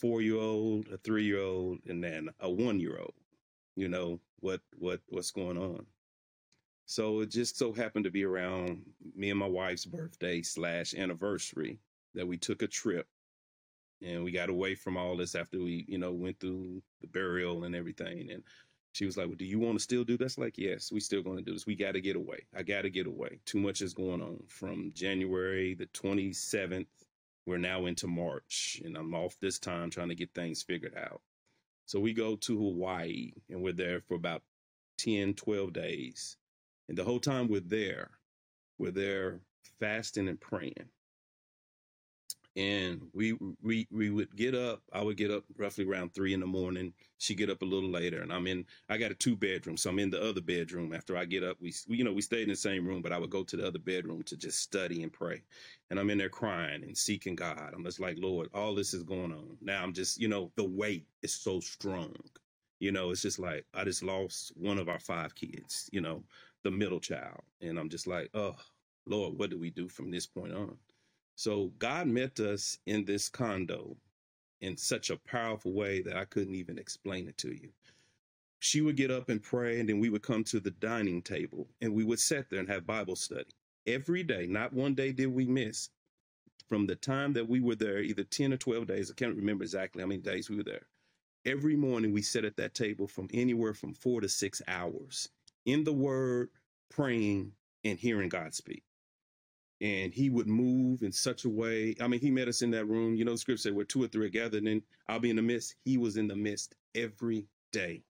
[0.00, 3.14] four year old, a three year old, and then a one year old
[3.76, 5.86] you know what what what's going on.
[6.86, 8.82] So it just so happened to be around
[9.14, 11.78] me and my wife's birthday slash anniversary
[12.14, 13.06] that we took a trip.
[14.02, 17.64] And we got away from all this after we you know went through the burial
[17.64, 18.30] and everything.
[18.30, 18.42] And
[18.92, 20.38] she was like well do you want to still do this?
[20.38, 21.66] Like yes we still going to do this.
[21.66, 22.40] We got to get away.
[22.56, 23.40] I got to get away.
[23.46, 24.42] Too much is going on.
[24.48, 26.86] From january the 27th
[27.46, 31.20] we're now into march and i'm off this time trying to get things figured out
[31.90, 34.44] so we go to Hawaii and we're there for about
[34.98, 36.36] 10, 12 days.
[36.88, 38.12] And the whole time we're there,
[38.78, 39.40] we're there
[39.80, 40.88] fasting and praying
[42.56, 46.40] and we we we would get up i would get up roughly around three in
[46.40, 46.92] the morning.
[47.18, 49.88] She get up a little later and i'm in i got a two bedroom so
[49.90, 50.92] i'm in the other bedroom.
[50.92, 53.18] After i get up we you know we stayed in the same room but i
[53.18, 55.42] would go to the other bedroom to just study and pray.
[55.90, 57.72] And i'm in there crying and seeking god.
[57.74, 59.56] I'm just like lord all this is going on.
[59.60, 62.14] Now i'm just you know the weight is so strong.
[62.80, 66.24] You know it's just like i just lost one of our five kids you know
[66.64, 67.42] the middle child.
[67.60, 68.56] And i'm just like oh
[69.06, 70.76] lord what do we do from this point on
[71.36, 73.96] so God met us in this condo
[74.60, 77.70] in such a powerful way that I couldn't even explain it to you.
[78.58, 81.68] She would get up and pray, and then we would come to the dining table
[81.80, 83.50] and we would sit there and have Bible study
[83.86, 84.46] every day.
[84.46, 85.90] Not one day did we miss.
[86.68, 89.64] From the time that we were there, either 10 or 12 days, I can't remember
[89.64, 90.86] exactly how many days we were there.
[91.46, 95.30] Every morning we sat at that table from anywhere from four to six hours
[95.66, 96.50] in the Word,
[96.90, 97.52] praying
[97.84, 98.84] and hearing God speak
[99.80, 101.94] and he would move in such a way.
[102.00, 103.16] I mean, he met us in that room.
[103.16, 105.36] You know, the script said, where two or three are gathered, and I'll be in
[105.36, 105.76] the midst.
[105.84, 108.02] He was in the midst every day.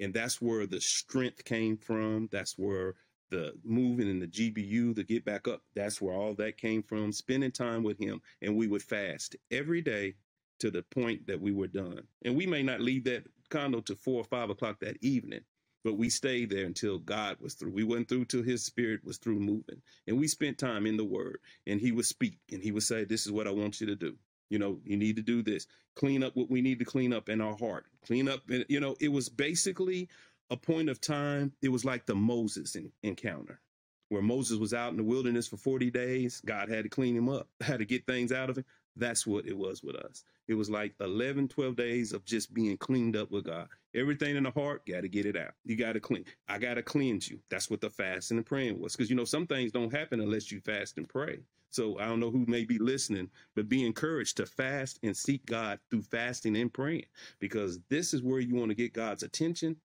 [0.00, 2.28] And that's where the strength came from.
[2.32, 2.94] That's where
[3.30, 7.12] the moving and the GBU, the get back up, that's where all that came from.
[7.12, 8.20] Spending time with him.
[8.42, 10.14] And we would fast every day
[10.60, 12.02] to the point that we were done.
[12.24, 15.40] And we may not leave that condo to four or five o'clock that evening,
[15.84, 17.70] but we stayed there until God was through.
[17.72, 19.82] We went through till his spirit was through moving.
[20.06, 21.38] And we spent time in the word.
[21.66, 23.96] And he would speak and he would say, This is what I want you to
[23.96, 24.16] do.
[24.50, 25.66] You know, you need to do this.
[25.94, 27.84] Clean up what we need to clean up in our heart.
[28.06, 28.40] Clean up.
[28.48, 30.08] And You know, it was basically
[30.50, 31.52] a point of time.
[31.62, 33.60] It was like the Moses in, encounter
[34.08, 36.40] where Moses was out in the wilderness for 40 days.
[36.44, 38.64] God had to clean him up, had to get things out of him.
[38.96, 40.24] That's what it was with us.
[40.46, 43.68] It was like 11, 12 days of just being cleaned up with God.
[43.94, 45.52] Everything in the heart, got to get it out.
[45.64, 46.24] You got to clean.
[46.48, 47.38] I got to cleanse you.
[47.50, 48.96] That's what the fasting and praying was.
[48.96, 51.38] Because, you know, some things don't happen unless you fast and pray.
[51.70, 55.44] So I don't know who may be listening, but be encouraged to fast and seek
[55.46, 57.06] God through fasting and praying
[57.40, 59.76] because this is where you want to get God's attention.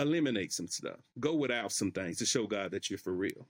[0.00, 0.98] Eliminate some stuff.
[1.20, 3.46] Go without some things to show God that you're for real.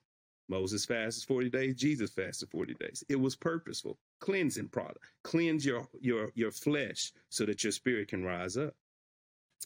[0.48, 3.02] Moses fasted 40 days, Jesus fasted 40 days.
[3.08, 3.98] It was purposeful.
[4.20, 4.98] Cleansing product.
[5.24, 8.74] Cleanse your your your flesh so that your spirit can rise up.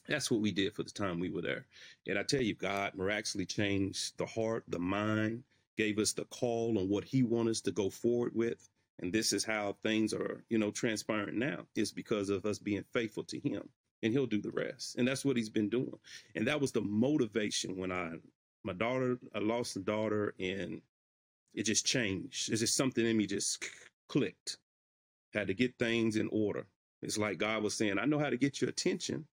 [0.09, 1.67] That's what we did for the time we were there.
[2.07, 5.43] And I tell you, God miraculously changed the heart, the mind,
[5.77, 8.69] gave us the call on what He wanted us to go forward with.
[9.01, 11.67] And this is how things are, you know, transpiring now.
[11.75, 13.69] It's because of us being faithful to him.
[14.03, 14.97] And he'll do the rest.
[14.97, 15.99] And that's what he's been doing.
[16.35, 18.13] And that was the motivation when I
[18.63, 20.83] my daughter, I lost a daughter and
[21.55, 22.51] it just changed.
[22.51, 23.65] It's just something in me just
[24.09, 24.59] clicked.
[25.33, 26.67] Had to get things in order.
[27.01, 29.27] It's like God was saying, I know how to get your attention.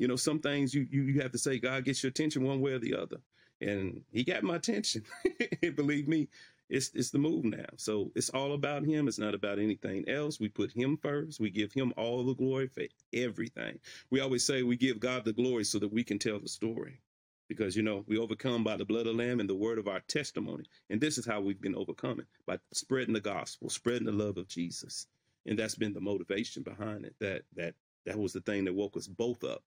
[0.00, 2.62] You know, some things you you, you have to say, God gets your attention one
[2.62, 3.18] way or the other.
[3.60, 5.04] And he got my attention.
[5.76, 6.28] Believe me,
[6.70, 7.66] it's it's the move now.
[7.76, 9.08] So it's all about him.
[9.08, 10.40] It's not about anything else.
[10.40, 11.38] We put him first.
[11.38, 13.78] We give him all the glory for everything.
[14.10, 17.00] We always say we give God the glory so that we can tell the story.
[17.46, 19.88] Because you know, we overcome by the blood of the Lamb and the word of
[19.88, 20.64] our testimony.
[20.88, 24.48] And this is how we've been overcoming by spreading the gospel, spreading the love of
[24.48, 25.08] Jesus.
[25.44, 27.16] And that's been the motivation behind it.
[27.20, 27.74] That that
[28.06, 29.62] that was the thing that woke us both up.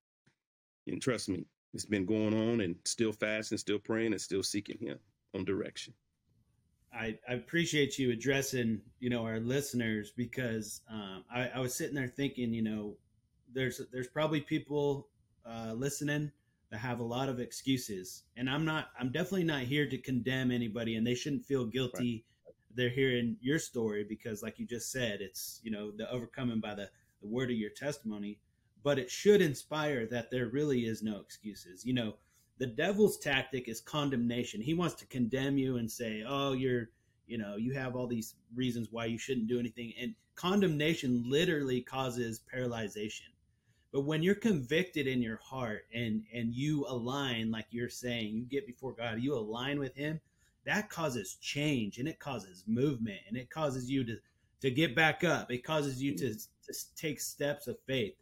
[0.86, 4.78] And trust me, it's been going on and still fasting, still praying, and still seeking
[4.78, 4.98] him
[5.34, 5.92] on direction.
[6.92, 11.94] I, I appreciate you addressing, you know, our listeners because um, I, I, was sitting
[11.94, 12.96] there thinking, you know,
[13.52, 15.08] there's there's probably people
[15.44, 16.30] uh, listening
[16.70, 18.90] that have a lot of excuses, and I'm not.
[18.98, 22.24] I'm definitely not here to condemn anybody, and they shouldn't feel guilty.
[22.46, 22.54] Right.
[22.76, 26.74] They're hearing your story because, like you just said, it's you know the overcoming by
[26.74, 26.88] the
[27.20, 28.38] the word of your testimony,
[28.84, 31.84] but it should inspire that there really is no excuses.
[31.84, 32.14] You know,
[32.58, 34.60] the devil's tactic is condemnation.
[34.60, 36.90] He wants to condemn you and say, "Oh, you're,
[37.26, 41.80] you know, you have all these reasons why you shouldn't do anything." And condemnation literally
[41.80, 43.30] causes paralyzation.
[43.90, 48.44] But when you're convicted in your heart and and you align like you're saying, you
[48.44, 50.20] get before God, you align with him,
[50.64, 54.18] that causes change and it causes movement and it causes you to
[54.60, 55.50] to get back up.
[55.50, 58.14] It causes you to to take steps of faith.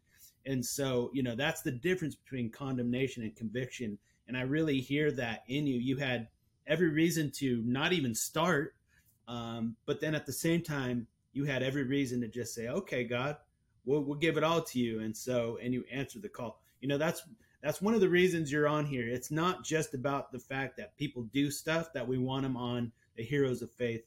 [0.45, 5.11] And so, you know, that's the difference between condemnation and conviction and I really hear
[5.13, 5.79] that in you.
[5.79, 6.29] You had
[6.67, 8.75] every reason to not even start,
[9.29, 13.05] um, but then at the same time, you had every reason to just say, "Okay,
[13.05, 13.37] God,
[13.85, 16.61] we'll, we'll give it all to you." And so, and you answer the call.
[16.81, 17.23] You know, that's
[17.63, 19.07] that's one of the reasons you're on here.
[19.09, 22.93] It's not just about the fact that people do stuff that we want them on
[23.17, 24.05] the Heroes of Faith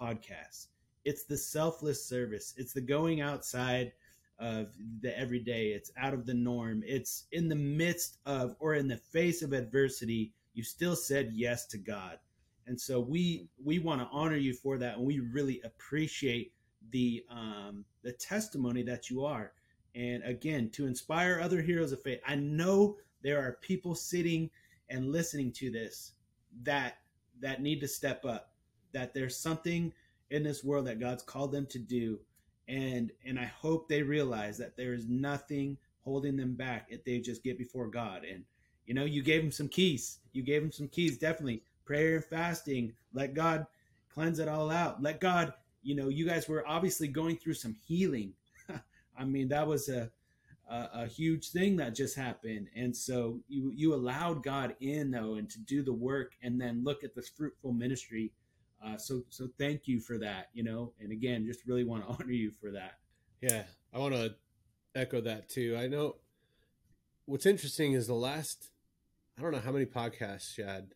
[0.00, 0.68] podcast.
[1.04, 2.54] It's the selfless service.
[2.56, 3.92] It's the going outside
[4.38, 4.68] of
[5.00, 5.68] the everyday.
[5.68, 6.82] It's out of the norm.
[6.86, 11.66] It's in the midst of or in the face of adversity, you still said yes
[11.66, 12.18] to God.
[12.66, 16.52] And so we we want to honor you for that, and we really appreciate
[16.90, 19.52] the um, the testimony that you are.
[19.94, 24.50] And again, to inspire other heroes of faith, I know there are people sitting
[24.90, 26.12] and listening to this
[26.62, 26.98] that
[27.40, 28.52] that need to step up.
[28.92, 29.92] That there's something
[30.30, 32.18] in this world that God's called them to do
[32.68, 37.18] and and I hope they realize that there is nothing holding them back if they
[37.18, 38.24] just get before God.
[38.24, 38.44] And
[38.86, 40.18] you know, you gave them some keys.
[40.32, 41.62] You gave them some keys, definitely.
[41.84, 42.92] Prayer and fasting.
[43.12, 43.66] Let God
[44.12, 45.02] cleanse it all out.
[45.02, 45.52] Let God,
[45.82, 48.32] you know, you guys were obviously going through some healing.
[49.18, 50.10] I mean, that was a,
[50.70, 55.34] a, a huge thing that just happened, and so you you allowed God in though,
[55.34, 58.32] and to do the work, and then look at this fruitful ministry
[58.84, 60.48] uh, so so thank you for that.
[60.52, 62.98] You know, and again, just really want to honor you for that.
[63.40, 63.62] Yeah,
[63.92, 64.34] I want to
[64.94, 65.76] echo that too.
[65.78, 66.16] I know
[67.24, 68.70] what's interesting is the last
[69.38, 70.94] I don't know how many podcasts, Chad.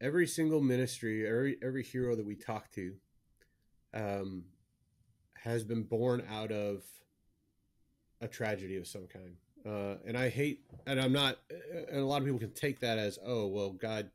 [0.00, 2.94] Every single ministry, every every hero that we talk to,
[3.94, 4.44] um,
[5.42, 6.82] has been born out of
[8.20, 9.36] a tragedy of some kind.
[9.64, 11.38] Uh, and I hate, and I'm not,
[11.90, 14.10] and a lot of people can take that as, oh, well, God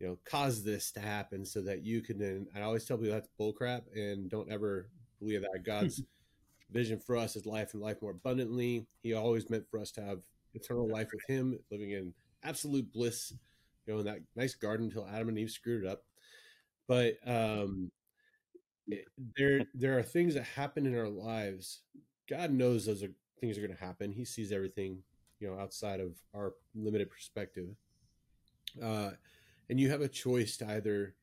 [0.00, 3.12] you know, cause this to happen so that you can then, I always tell people
[3.12, 4.88] that's bullcrap and don't ever
[5.20, 6.02] believe that God's
[6.72, 8.86] vision for us is life and life more abundantly.
[9.02, 10.20] He always meant for us to have
[10.54, 13.34] eternal life with him, living in absolute bliss,
[13.86, 16.02] you know, in that nice garden until Adam and Eve screwed it up.
[16.88, 17.90] But, um,
[19.36, 21.80] there, there are things that happen in our lives.
[22.28, 24.12] God knows those are things are going to happen.
[24.12, 25.02] He sees everything,
[25.38, 27.68] you know, outside of our limited perspective.
[28.82, 29.10] Uh,
[29.70, 31.14] and you have a choice to either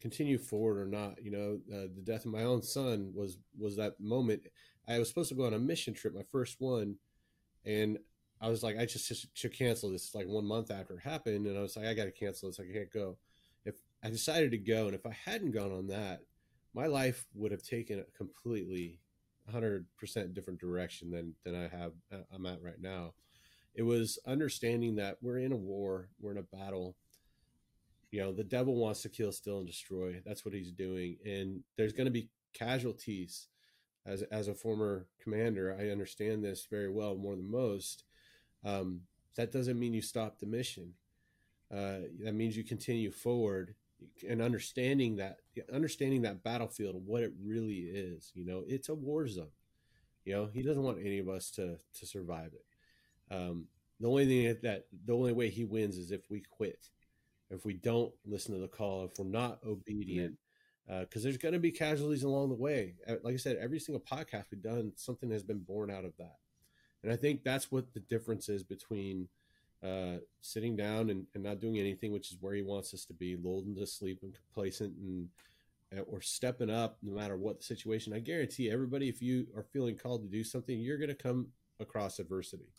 [0.00, 1.22] continue forward or not.
[1.22, 4.42] You know, uh, the death of my own son was was that moment.
[4.86, 6.96] I was supposed to go on a mission trip, my first one,
[7.66, 7.98] and
[8.40, 10.14] I was like, I just, just should cancel this.
[10.14, 12.60] Like one month after it happened, and I was like, I got to cancel this.
[12.60, 13.18] I can't go.
[13.66, 16.20] If I decided to go, and if I hadn't gone on that,
[16.72, 19.00] my life would have taken a completely
[19.52, 19.84] 100%
[20.34, 23.14] different direction than than I have uh, I'm at right now.
[23.74, 26.96] It was understanding that we're in a war, we're in a battle,
[28.10, 30.20] you know the devil wants to kill steal and destroy.
[30.24, 33.48] That's what he's doing and there's going to be casualties
[34.06, 35.76] as as a former commander.
[35.78, 38.04] I understand this very well more than most.
[38.64, 39.02] Um,
[39.36, 40.94] that doesn't mean you stop the mission.
[41.72, 43.74] Uh, that means you continue forward
[44.28, 45.38] and understanding that
[45.72, 49.50] understanding that battlefield what it really is you know it's a war zone.
[50.24, 53.34] You know he doesn't want any of us to to survive it.
[53.34, 53.66] Um,
[54.00, 56.88] the only thing that the only way he wins is if we quit
[57.50, 60.34] if we don't listen to the call if we're not obedient
[61.00, 63.78] because uh, there's going to be casualties along the way uh, like i said every
[63.78, 66.36] single podcast we've done something has been born out of that
[67.02, 69.28] and i think that's what the difference is between
[69.82, 73.12] uh, sitting down and, and, not doing anything, which is where he wants us to
[73.12, 75.28] be, lulled into sleep and complacent and
[76.06, 78.12] or stepping up no matter what the situation.
[78.12, 81.48] I guarantee everybody, if you are feeling called to do something, you're going to come
[81.80, 82.72] across adversity.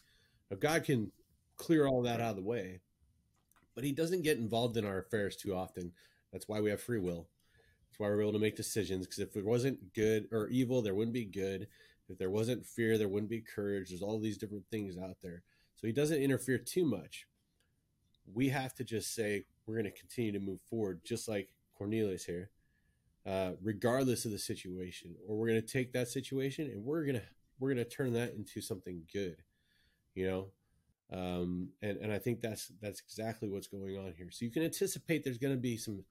[0.52, 1.12] Now, God can
[1.58, 2.82] clear all that out of the way,
[3.80, 5.94] but He doesn't get involved in our affairs too often.
[6.34, 7.30] That's why we have free will.
[7.88, 9.06] That's why we're able to make decisions.
[9.06, 11.70] Because if it wasn't good or evil, there wouldn't be good.
[12.10, 13.88] If there wasn't fear, there wouldn't be courage.
[13.88, 15.44] There's all these different things out there.
[15.78, 17.26] So he doesn't interfere too much.
[18.34, 22.26] We have to just say we're going to continue to move forward, just like Cornelius
[22.26, 22.50] here,
[23.26, 27.16] uh, regardless of the situation, or we're going to take that situation and we're going
[27.16, 27.24] to
[27.62, 29.38] we're going to turn that into something good,
[30.16, 30.48] you know.
[31.12, 34.30] Um, and and I think that's that's exactly what's going on here.
[34.32, 36.03] So you can anticipate there's going to be some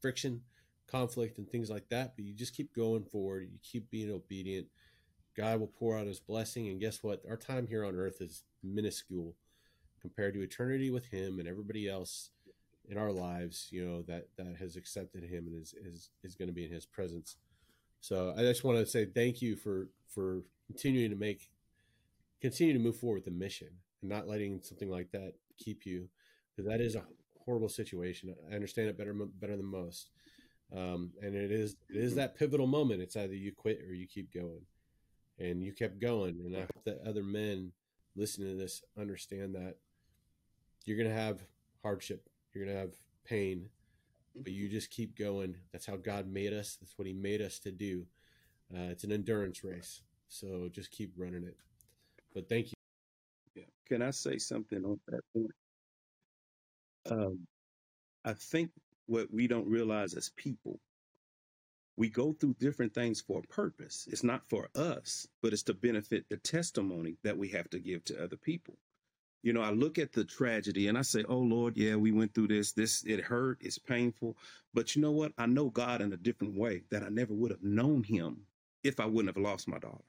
[0.00, 0.42] friction,
[0.86, 3.48] conflict, and things like that, but you just keep going forward.
[3.50, 4.68] You keep being obedient.
[5.36, 7.22] God will pour out His blessing, and guess what?
[7.28, 9.34] Our time here on earth is minuscule
[10.00, 12.30] compared to eternity with him and everybody else
[12.88, 16.48] in our lives, you know, that that has accepted him and is is is going
[16.48, 17.36] to be in his presence.
[18.00, 21.50] So I just want to say thank you for for continuing to make
[22.40, 23.68] continue to move forward with the mission
[24.02, 26.08] and not letting something like that keep you
[26.54, 27.04] because that is a
[27.44, 28.34] horrible situation.
[28.50, 30.10] I understand it better better than most.
[30.76, 33.00] Um, and it is it is that pivotal moment.
[33.00, 34.62] It's either you quit or you keep going,
[35.38, 36.40] and you kept going.
[36.44, 37.72] And I hope that other men
[38.16, 39.76] listening to this understand that
[40.84, 41.40] you're going to have
[41.82, 42.94] hardship, you're going to have
[43.24, 43.68] pain,
[44.34, 45.56] but you just keep going.
[45.72, 46.76] That's how God made us.
[46.80, 48.06] That's what He made us to do.
[48.74, 51.56] Uh, it's an endurance race, so just keep running it.
[52.34, 52.77] But thank you.
[53.90, 55.52] Can I say something on that point?
[57.10, 57.46] Um,
[58.24, 58.70] I think
[59.06, 60.80] what we don't realize as people
[61.96, 64.08] we go through different things for a purpose.
[64.10, 68.04] It's not for us, but it's to benefit the testimony that we have to give
[68.06, 68.78] to other people.
[69.42, 72.34] You know, I look at the tragedy and I say, "Oh Lord, yeah, we went
[72.34, 72.72] through this.
[72.72, 74.36] This it hurt, it's painful,
[74.74, 75.32] but you know what?
[75.38, 78.46] I know God in a different way that I never would have known him
[78.84, 80.04] if I wouldn't have lost my daughter.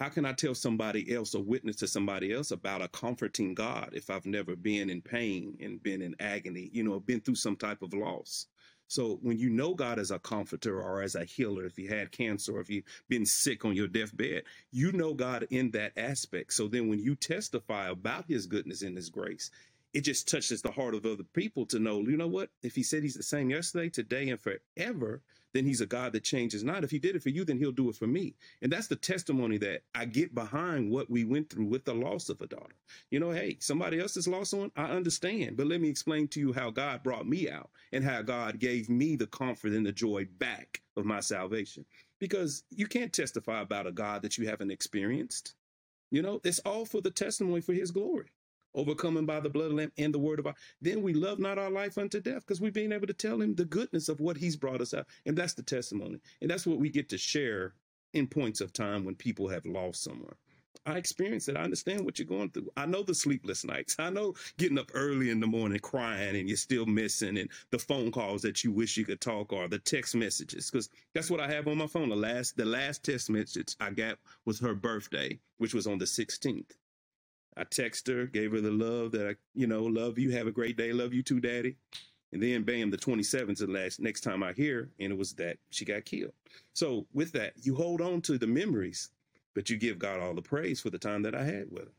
[0.00, 3.90] How can I tell somebody else or witness to somebody else about a comforting God
[3.92, 7.56] if I've never been in pain and been in agony, you know, been through some
[7.56, 8.46] type of loss?
[8.88, 12.10] So when you know God as a comforter or as a healer, if you had
[12.10, 14.42] cancer or if you've been sick on your deathbed,
[14.72, 16.52] you know God in that aspect.
[16.52, 19.50] So then when you testify about his goodness and his grace,
[19.92, 22.50] it just touches the heart of other people to know, you know what?
[22.62, 25.22] If he said he's the same yesterday, today, and forever,
[25.54, 26.84] then he's a God that changes not.
[26.84, 28.34] If he did it for you, then he'll do it for me.
[28.60, 32.28] And that's the testimony that I get behind what we went through with the loss
[32.28, 32.74] of a daughter.
[33.10, 34.72] You know, hey, somebody else has lost one.
[34.76, 35.56] I understand.
[35.56, 38.90] But let me explain to you how God brought me out and how God gave
[38.90, 41.84] me the comfort and the joy back of my salvation.
[42.18, 45.54] Because you can't testify about a God that you haven't experienced.
[46.10, 48.26] You know, it's all for the testimony for his glory
[48.74, 50.54] overcoming by the blood of the Lamb and the word of our.
[50.80, 53.54] Then we love not our life unto death because we've been able to tell him
[53.54, 55.06] the goodness of what he's brought us out.
[55.26, 56.18] And that's the testimony.
[56.40, 57.74] And that's what we get to share
[58.12, 60.34] in points of time when people have lost someone.
[60.86, 61.56] I experience it.
[61.56, 62.70] I understand what you're going through.
[62.76, 63.96] I know the sleepless nights.
[63.98, 67.78] I know getting up early in the morning crying and you're still missing and the
[67.78, 70.70] phone calls that you wish you could talk or the text messages.
[70.70, 72.10] Cause that's what I have on my phone.
[72.10, 76.04] The last, the last text message I got was her birthday, which was on the
[76.04, 76.72] 16th.
[77.56, 80.52] I text her, gave her the love that I, you know, love you, have a
[80.52, 81.76] great day, love you too, daddy.
[82.32, 85.56] And then bam, the 27th the last next time I hear, and it was that
[85.70, 86.32] she got killed.
[86.72, 89.10] So with that, you hold on to the memories,
[89.54, 91.92] but you give God all the praise for the time that I had with her.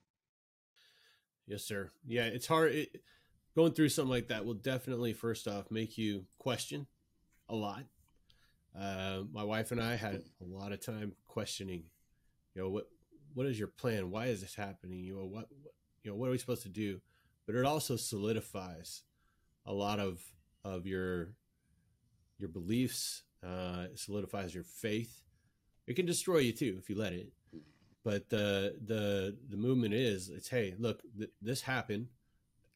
[1.48, 1.92] Yes, sir.
[2.06, 2.74] Yeah, it's hard.
[2.74, 3.02] It,
[3.56, 6.88] going through something like that will definitely, first off, make you question
[7.48, 7.84] a lot.
[8.78, 11.84] Uh, my wife and I had a lot of time questioning,
[12.54, 12.90] you know, what
[13.36, 14.10] what is your plan?
[14.10, 15.04] Why is this happening?
[15.04, 17.02] You know, what, what you know, what are we supposed to do?
[17.46, 19.04] But it also solidifies
[19.66, 20.24] a lot of
[20.64, 21.34] of your
[22.40, 23.24] your beliefs.
[23.46, 25.22] Uh, it solidifies your faith.
[25.86, 27.32] It can destroy you too if you let it.
[28.04, 32.08] But the the the movement is it's hey look th- this happened.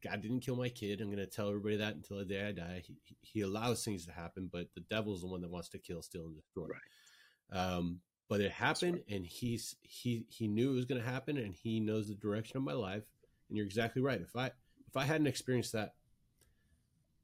[0.04, 1.02] God didn't kill my kid.
[1.02, 2.84] I'm going to tell everybody that until the day I die.
[2.86, 6.02] He, he allows things to happen, but the devil's the one that wants to kill,
[6.02, 6.68] steal, and destroy.
[6.68, 7.60] Right.
[7.60, 8.00] Um,
[8.30, 9.16] but it happened right.
[9.18, 12.58] and he's he he knew it was going to happen and he knows the direction
[12.58, 13.04] of my life
[13.50, 14.46] and you're exactly right if i
[14.88, 15.96] if i hadn't experienced that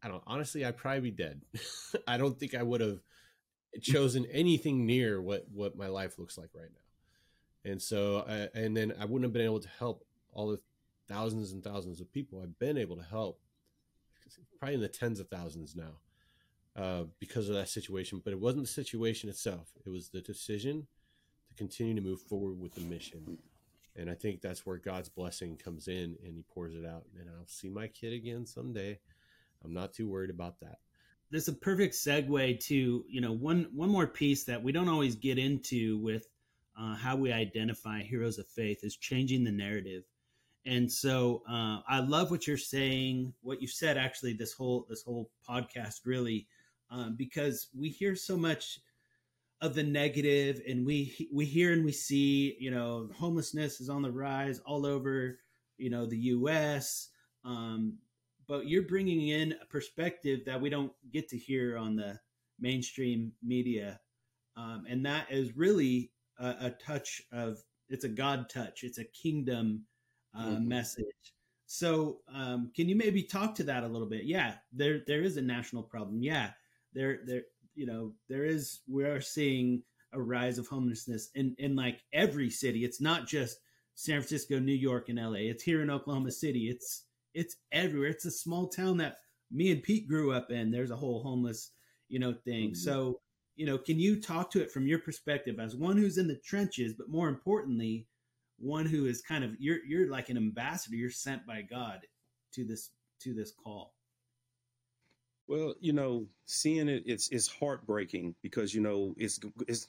[0.06, 1.42] I don't honestly, I'd probably be dead.
[2.08, 3.00] I don't think I would have
[3.82, 7.72] chosen anything near what what my life looks like right now.
[7.72, 10.60] And so, I, and then I wouldn't have been able to help all the
[11.08, 13.40] thousands and thousands of people I've been able to help,
[14.60, 15.98] probably in the tens of thousands now,
[16.76, 18.22] uh, because of that situation.
[18.24, 20.86] But it wasn't the situation itself; it was the decision
[21.56, 23.38] continue to move forward with the mission.
[23.96, 27.06] And I think that's where God's blessing comes in, and He pours it out.
[27.20, 29.00] And I'll see my kid again someday.
[29.64, 30.80] I'm not too worried about that
[31.32, 34.90] this is a perfect segue to you know one one more piece that we don't
[34.90, 36.28] always get into with
[36.80, 40.04] uh, how we identify heroes of faith is changing the narrative
[40.66, 45.04] and so uh, i love what you're saying what you said actually this whole this
[45.04, 46.48] whole podcast really
[46.92, 48.80] um, because we hear so much
[49.62, 54.02] of the negative and we we hear and we see you know homelessness is on
[54.02, 55.40] the rise all over
[55.78, 57.10] you know the us
[57.46, 57.98] um,
[58.48, 62.20] but you're bringing in a perspective that we don't get to hear on the
[62.60, 64.00] mainstream media,
[64.58, 69.06] um, and that is really a, a, touch of it's a God touch, it's a
[69.06, 69.86] kingdom
[70.38, 70.68] uh, mm-hmm.
[70.68, 71.06] message.
[71.68, 74.26] So, um, can you maybe talk to that a little bit?
[74.26, 76.22] Yeah, there there is a national problem.
[76.22, 76.52] Yeah,
[76.94, 77.44] there there
[77.76, 82.50] you know there is we are seeing a rise of homelessness in in like every
[82.50, 82.84] city.
[82.84, 83.60] It's not just
[83.96, 85.50] San Francisco, New York, and LA.
[85.50, 86.70] It's here in Oklahoma City.
[86.70, 87.04] It's
[87.34, 88.10] it's everywhere.
[88.10, 89.18] It's a small town that
[89.52, 90.72] me and Pete grew up in.
[90.72, 91.72] There's a whole homeless,
[92.10, 92.70] you know, thing.
[92.70, 92.76] Mm-hmm.
[92.76, 93.20] So,
[93.56, 96.36] you know, can you talk to it from your perspective as one who's in the
[96.38, 98.08] trenches, but more importantly,
[98.58, 100.96] one who is kind of you're you're like an ambassador.
[100.96, 102.00] You're sent by God
[102.54, 103.95] to this to this call.
[105.48, 109.88] Well, you know, seeing it, it's it's heartbreaking because you know it's it's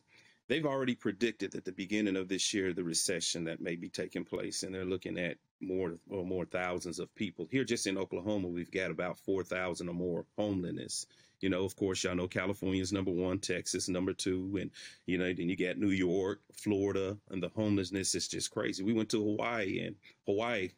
[0.49, 4.25] they've already predicted at the beginning of this year the recession that may be taking
[4.25, 7.65] place, and they're looking at more or more thousands of people here.
[7.65, 11.07] Just in Oklahoma, we've got about four thousand or more homelessness.
[11.41, 14.71] You know, of course, y'all know California's number one, Texas number two, and
[15.07, 18.83] you know, then you got New York, Florida, and the homelessness is just crazy.
[18.83, 19.97] We went to Hawaii, and
[20.27, 20.71] Hawaii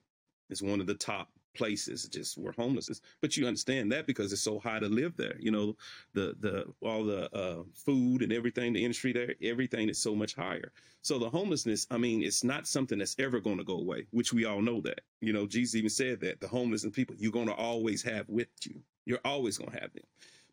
[0.51, 3.01] is one of the top places just where homeless.
[3.21, 5.37] But you understand that because it's so high to live there.
[5.39, 5.77] You know,
[6.15, 10.35] the the all the uh, food and everything, the industry there, everything is so much
[10.35, 10.73] higher.
[11.03, 14.33] So the homelessness, I mean, it's not something that's ever going to go away, which
[14.33, 15.01] we all know that.
[15.21, 18.29] You know, Jesus even said that the homeless and people you're going to always have
[18.29, 18.81] with you.
[19.05, 20.05] You're always going to have them.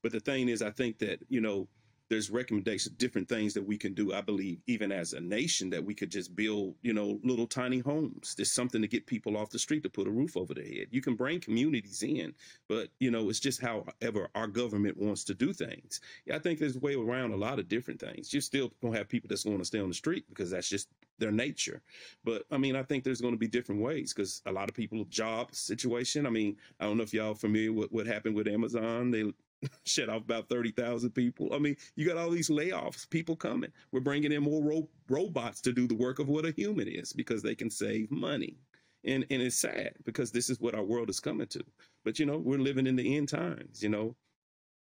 [0.01, 1.67] But the thing is, I think that you know
[2.09, 4.13] there's recommendations, different things that we can do.
[4.13, 7.79] I believe, even as a nation, that we could just build, you know, little tiny
[7.79, 8.35] homes.
[8.35, 10.87] There's something to get people off the street to put a roof over their head.
[10.91, 12.33] You can bring communities in,
[12.67, 16.01] but you know, it's just however our government wants to do things.
[16.31, 18.33] I think there's a way around a lot of different things.
[18.33, 20.89] You're still gonna have people that's going to stay on the street because that's just
[21.17, 21.81] their nature.
[22.23, 24.75] But I mean, I think there's going to be different ways because a lot of
[24.75, 26.25] people job situation.
[26.25, 29.11] I mean, I don't know if y'all familiar with what happened with Amazon.
[29.11, 29.31] They
[29.85, 31.53] shut off about 30,000 people.
[31.53, 33.71] I mean, you got all these layoffs, people coming.
[33.91, 37.13] We're bringing in more ro- robots to do the work of what a human is
[37.13, 38.57] because they can save money.
[39.03, 41.63] And, and it's sad because this is what our world is coming to.
[42.03, 44.15] But, you know, we're living in the end times, you know.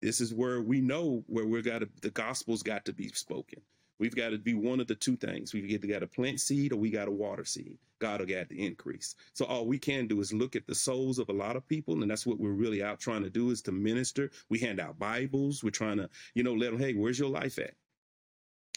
[0.02, 3.62] This is where we know where we're got to, the gospel's got to be spoken.
[4.02, 5.54] We've got to be one of the two things.
[5.54, 7.78] We've either got to plant seed or we got to water seed.
[8.00, 9.14] God will get the increase.
[9.34, 12.02] So all we can do is look at the souls of a lot of people,
[12.02, 14.32] and that's what we're really out trying to do is to minister.
[14.50, 15.64] We hand out Bibles.
[15.64, 17.76] We're trying to, you know, let them, hey, where's your life at?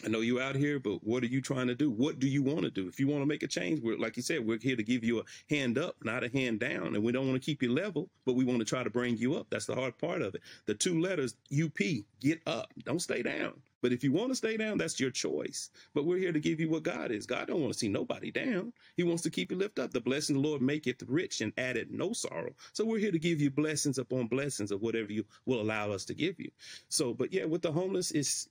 [0.03, 1.89] I know you out here, but what are you trying to do?
[1.89, 2.87] What do you want to do?
[2.87, 5.03] If you want to make a change, we're like you said, we're here to give
[5.03, 6.93] you a hand up, not a hand down.
[6.93, 9.17] And we don't want to keep you level, but we want to try to bring
[9.17, 9.47] you up.
[9.49, 10.41] That's the hard part of it.
[10.67, 11.79] The two letters UP,
[12.19, 12.71] get up.
[12.83, 13.53] Don't stay down.
[13.85, 15.69] But if you want to stay down, that's your choice.
[15.93, 17.27] But we're here to give you what God is.
[17.27, 18.73] God don't want to see nobody down.
[18.97, 19.91] He wants to keep you lift up.
[19.91, 22.55] The blessing of the Lord make it rich and added no sorrow.
[22.73, 26.03] So we're here to give you blessings upon blessings of whatever you will allow us
[26.05, 26.49] to give you.
[26.89, 28.49] So, but yeah, with the homeless, it's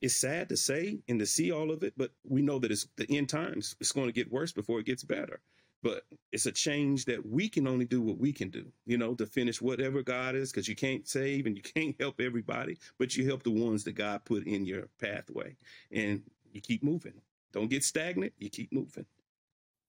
[0.00, 2.86] it's sad to say and to see all of it, but we know that it's
[2.94, 3.74] the end times.
[3.80, 5.40] It's going to get worse before it gets better
[5.82, 6.02] but
[6.32, 9.26] it's a change that we can only do what we can do, you know, to
[9.26, 13.26] finish whatever God is, because you can't save and you can't help everybody, but you
[13.26, 15.56] help the ones that God put in your pathway
[15.92, 16.22] and
[16.52, 17.20] you keep moving.
[17.52, 18.32] Don't get stagnant.
[18.38, 19.06] You keep moving.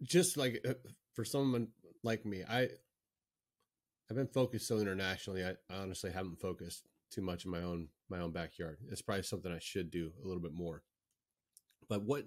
[0.02, 0.74] Just like uh,
[1.14, 1.70] for someone
[2.04, 2.70] like me, I,
[4.10, 5.44] I've been focused so internationally.
[5.44, 8.78] I, I honestly haven't focused too much in my own, my own backyard.
[8.90, 10.84] It's probably something I should do a little bit more.
[11.90, 12.26] But what,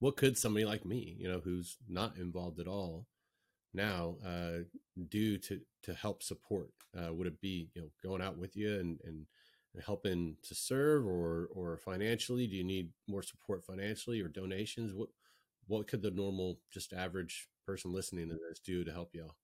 [0.00, 3.06] what could somebody like me, you know, who's not involved at all
[3.74, 4.58] now, uh,
[5.08, 6.70] do to to help support?
[6.96, 9.26] Uh, would it be you know going out with you and and
[9.84, 12.46] helping to serve, or or financially?
[12.46, 14.94] Do you need more support financially or donations?
[14.94, 15.10] What
[15.66, 19.36] what could the normal, just average person listening to this do to help y'all?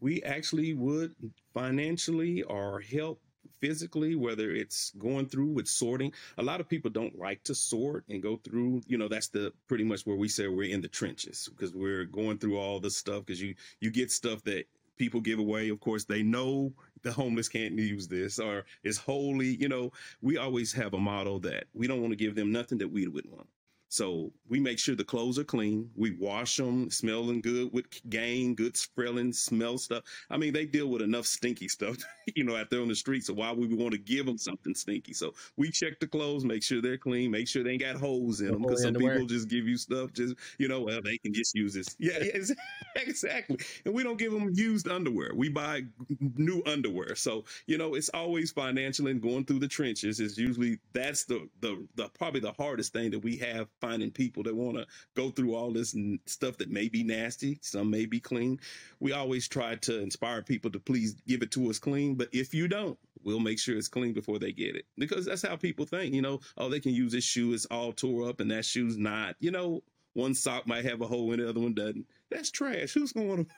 [0.00, 1.14] we actually would
[1.52, 3.20] financially or help
[3.60, 6.12] physically, whether it's going through with sorting.
[6.38, 9.52] A lot of people don't like to sort and go through, you know, that's the
[9.68, 12.96] pretty much where we say we're in the trenches because we're going through all this
[12.96, 14.66] stuff because you you get stuff that
[14.96, 15.68] people give away.
[15.68, 16.72] Of course, they know
[17.02, 19.56] the homeless can't use this or it's holy.
[19.56, 19.92] You know,
[20.22, 23.06] we always have a model that we don't want to give them nothing that we
[23.06, 23.48] wouldn't want.
[23.94, 25.88] So we make sure the clothes are clean.
[25.94, 30.02] We wash them, smelling good with gain, good smelling, smell stuff.
[30.30, 31.98] I mean, they deal with enough stinky stuff,
[32.34, 33.24] you know, out there on the street.
[33.24, 35.12] So why would we want to give them something stinky?
[35.12, 38.40] So we check the clothes, make sure they're clean, make sure they ain't got holes
[38.40, 38.62] in them.
[38.62, 39.12] Because some underwear.
[39.12, 41.94] people just give you stuff, just you know, well, they can just use this.
[42.00, 42.18] Yeah,
[42.96, 43.58] exactly.
[43.84, 45.30] And we don't give them used underwear.
[45.36, 45.82] We buy
[46.18, 47.14] new underwear.
[47.14, 50.18] So you know, it's always financial and going through the trenches.
[50.18, 54.42] Is usually that's the the the probably the hardest thing that we have finding people
[54.42, 55.94] that want to go through all this
[56.26, 58.58] stuff that may be nasty, some may be clean.
[59.00, 62.54] We always try to inspire people to please give it to us clean, but if
[62.54, 65.84] you don't, we'll make sure it's clean before they get it because that's how people
[65.84, 66.14] think.
[66.14, 68.96] You know, oh, they can use this shoe; it's all tore up, and that shoe's
[68.96, 69.36] not.
[69.40, 69.82] You know,
[70.14, 72.06] one sock might have a hole in the other one doesn't.
[72.30, 72.92] That's trash.
[72.92, 73.50] Who's going to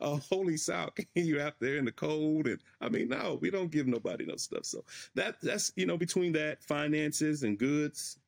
[0.00, 3.70] a holy sock you out there in the cold and i mean no we don't
[3.70, 8.18] give nobody no stuff so that that's you know between that finances and goods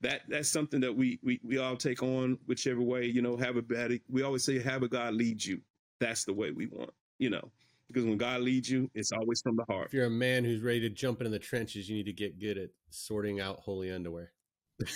[0.00, 3.56] that that's something that we we we all take on whichever way you know have
[3.56, 5.60] a bad we always say have a god lead you
[6.00, 7.50] that's the way we want you know
[7.88, 10.62] because when god leads you it's always from the heart if you're a man who's
[10.62, 13.90] ready to jump into the trenches you need to get good at sorting out holy
[13.90, 14.32] underwear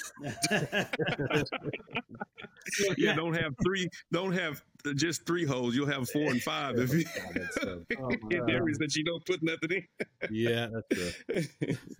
[2.96, 3.88] yeah, don't have three.
[4.12, 4.62] Don't have
[4.94, 5.74] just three holes.
[5.74, 7.04] You'll have four and five if you
[8.00, 9.84] oh, in areas that you don't put nothing in.
[10.30, 10.86] yeah, that's
[11.26, 11.42] true.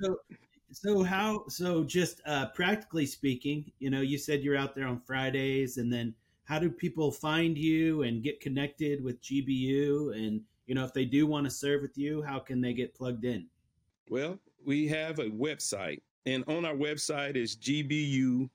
[0.01, 0.17] So,
[0.73, 1.45] so how?
[1.49, 5.93] So just uh, practically speaking, you know, you said you're out there on Fridays, and
[5.93, 6.15] then
[6.45, 10.17] how do people find you and get connected with GBU?
[10.17, 12.95] And you know, if they do want to serve with you, how can they get
[12.95, 13.47] plugged in?
[14.09, 18.49] Well, we have a website, and on our website is gbullc.org.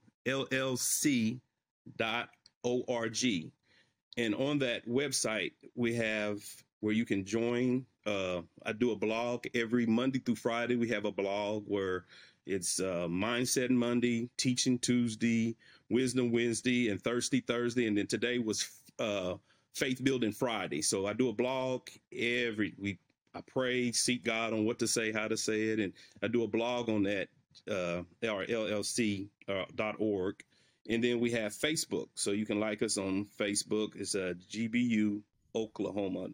[4.16, 6.42] And on that website, we have
[6.80, 7.86] where you can join.
[8.08, 10.76] Uh, I do a blog every Monday through Friday.
[10.76, 12.06] We have a blog where
[12.46, 15.56] it's uh, Mindset Monday, Teaching Tuesday,
[15.90, 17.86] Wisdom Wednesday, and Thirsty Thursday.
[17.86, 19.34] And then today was uh,
[19.74, 20.80] Faith Building Friday.
[20.80, 22.98] So I do a blog every week.
[23.34, 25.78] I pray, seek God on what to say, how to say it.
[25.78, 25.92] And
[26.22, 27.28] I do a blog on that,
[27.70, 29.28] uh, llc.org.
[29.48, 32.08] Uh, and then we have Facebook.
[32.14, 33.88] So you can like us on Facebook.
[33.96, 35.20] It's uh, GBU
[35.54, 36.28] Oklahoma,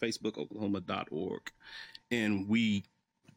[0.00, 1.52] Facebook Oklahoma.org.
[2.10, 2.84] And we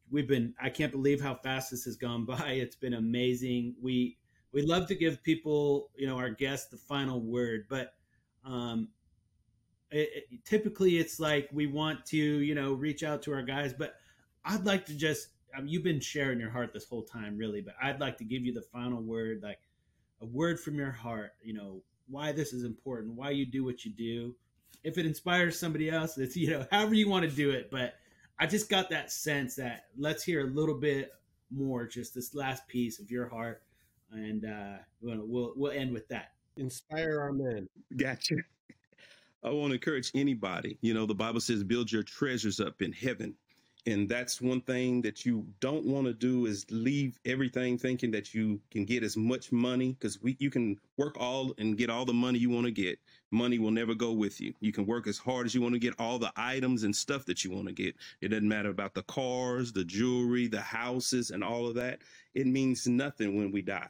[0.09, 2.51] we've been I can't believe how fast this has gone by.
[2.51, 3.75] It's been amazing.
[3.81, 4.17] We
[4.51, 7.93] we love to give people, you know, our guests the final word, but
[8.45, 8.89] um
[9.89, 13.73] it, it, typically it's like we want to, you know, reach out to our guys,
[13.73, 13.95] but
[14.43, 17.61] I'd like to just I mean, you've been sharing your heart this whole time really,
[17.61, 19.59] but I'd like to give you the final word like
[20.21, 23.83] a word from your heart, you know, why this is important, why you do what
[23.83, 24.35] you do.
[24.83, 27.95] If it inspires somebody else, it's you know, however you want to do it, but
[28.39, 31.11] I just got that sense that let's hear a little bit
[31.49, 33.63] more, just this last piece of your heart,
[34.11, 36.33] and uh, we'll we'll, we'll end with that.
[36.57, 37.67] Inspire our men.
[37.95, 38.35] Gotcha.
[39.43, 40.77] I want to encourage anybody.
[40.81, 43.35] You know, the Bible says, "Build your treasures up in heaven."
[43.88, 48.33] And that's one thing that you don't want to do is leave everything thinking that
[48.33, 52.03] you can get as much money because we you can work all and get all
[52.03, 52.99] the money you want to get.
[53.31, 54.53] Money will never go with you.
[54.59, 57.25] You can work as hard as you want to get all the items and stuff
[57.25, 57.95] that you want to get.
[58.19, 61.99] It doesn't matter about the cars the jewelry the houses and all of that.
[62.33, 63.88] It means nothing when we die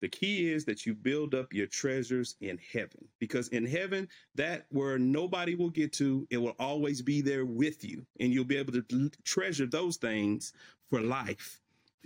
[0.00, 4.66] the key is that you build up your treasures in heaven because in heaven, that
[4.70, 8.06] where nobody will get to, it will always be there with you.
[8.20, 10.52] And you'll be able to treasure those things
[10.88, 11.60] for life,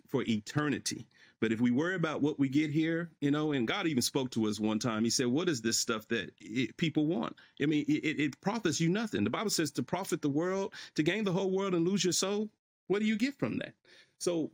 [0.09, 1.07] for eternity.
[1.41, 4.31] But if we worry about what we get here, you know, and God even spoke
[4.31, 7.35] to us one time, He said, What is this stuff that it, people want?
[7.61, 9.25] I mean, it, it profits you nothing.
[9.25, 12.13] The Bible says to profit the world, to gain the whole world and lose your
[12.13, 12.49] soul.
[12.87, 13.75] What do you get from that?
[14.19, 14.53] So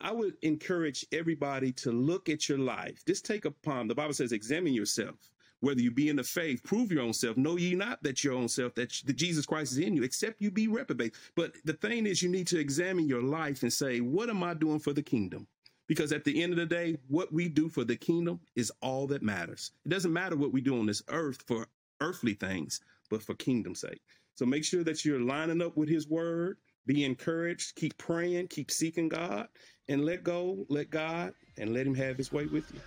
[0.00, 3.04] I would encourage everybody to look at your life.
[3.06, 3.88] Just take a palm.
[3.88, 5.16] the Bible says, examine yourself,
[5.60, 7.36] whether you be in the faith, prove your own self.
[7.36, 10.40] Know ye not that your own self, that, that Jesus Christ is in you, except
[10.40, 11.14] you be reprobate.
[11.36, 14.54] But the thing is, you need to examine your life and say, what am I
[14.54, 15.46] doing for the kingdom?
[15.86, 19.06] Because at the end of the day, what we do for the kingdom is all
[19.08, 19.72] that matters.
[19.84, 21.66] It doesn't matter what we do on this earth for
[22.00, 22.80] earthly things,
[23.10, 24.00] but for kingdom's sake.
[24.36, 26.58] So make sure that you're lining up with his word.
[26.86, 27.74] Be encouraged.
[27.74, 28.48] Keep praying.
[28.48, 29.48] Keep seeking God.
[29.90, 32.80] And let go, let God, and let him have his way with you.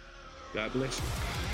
[0.53, 1.52] God bless you.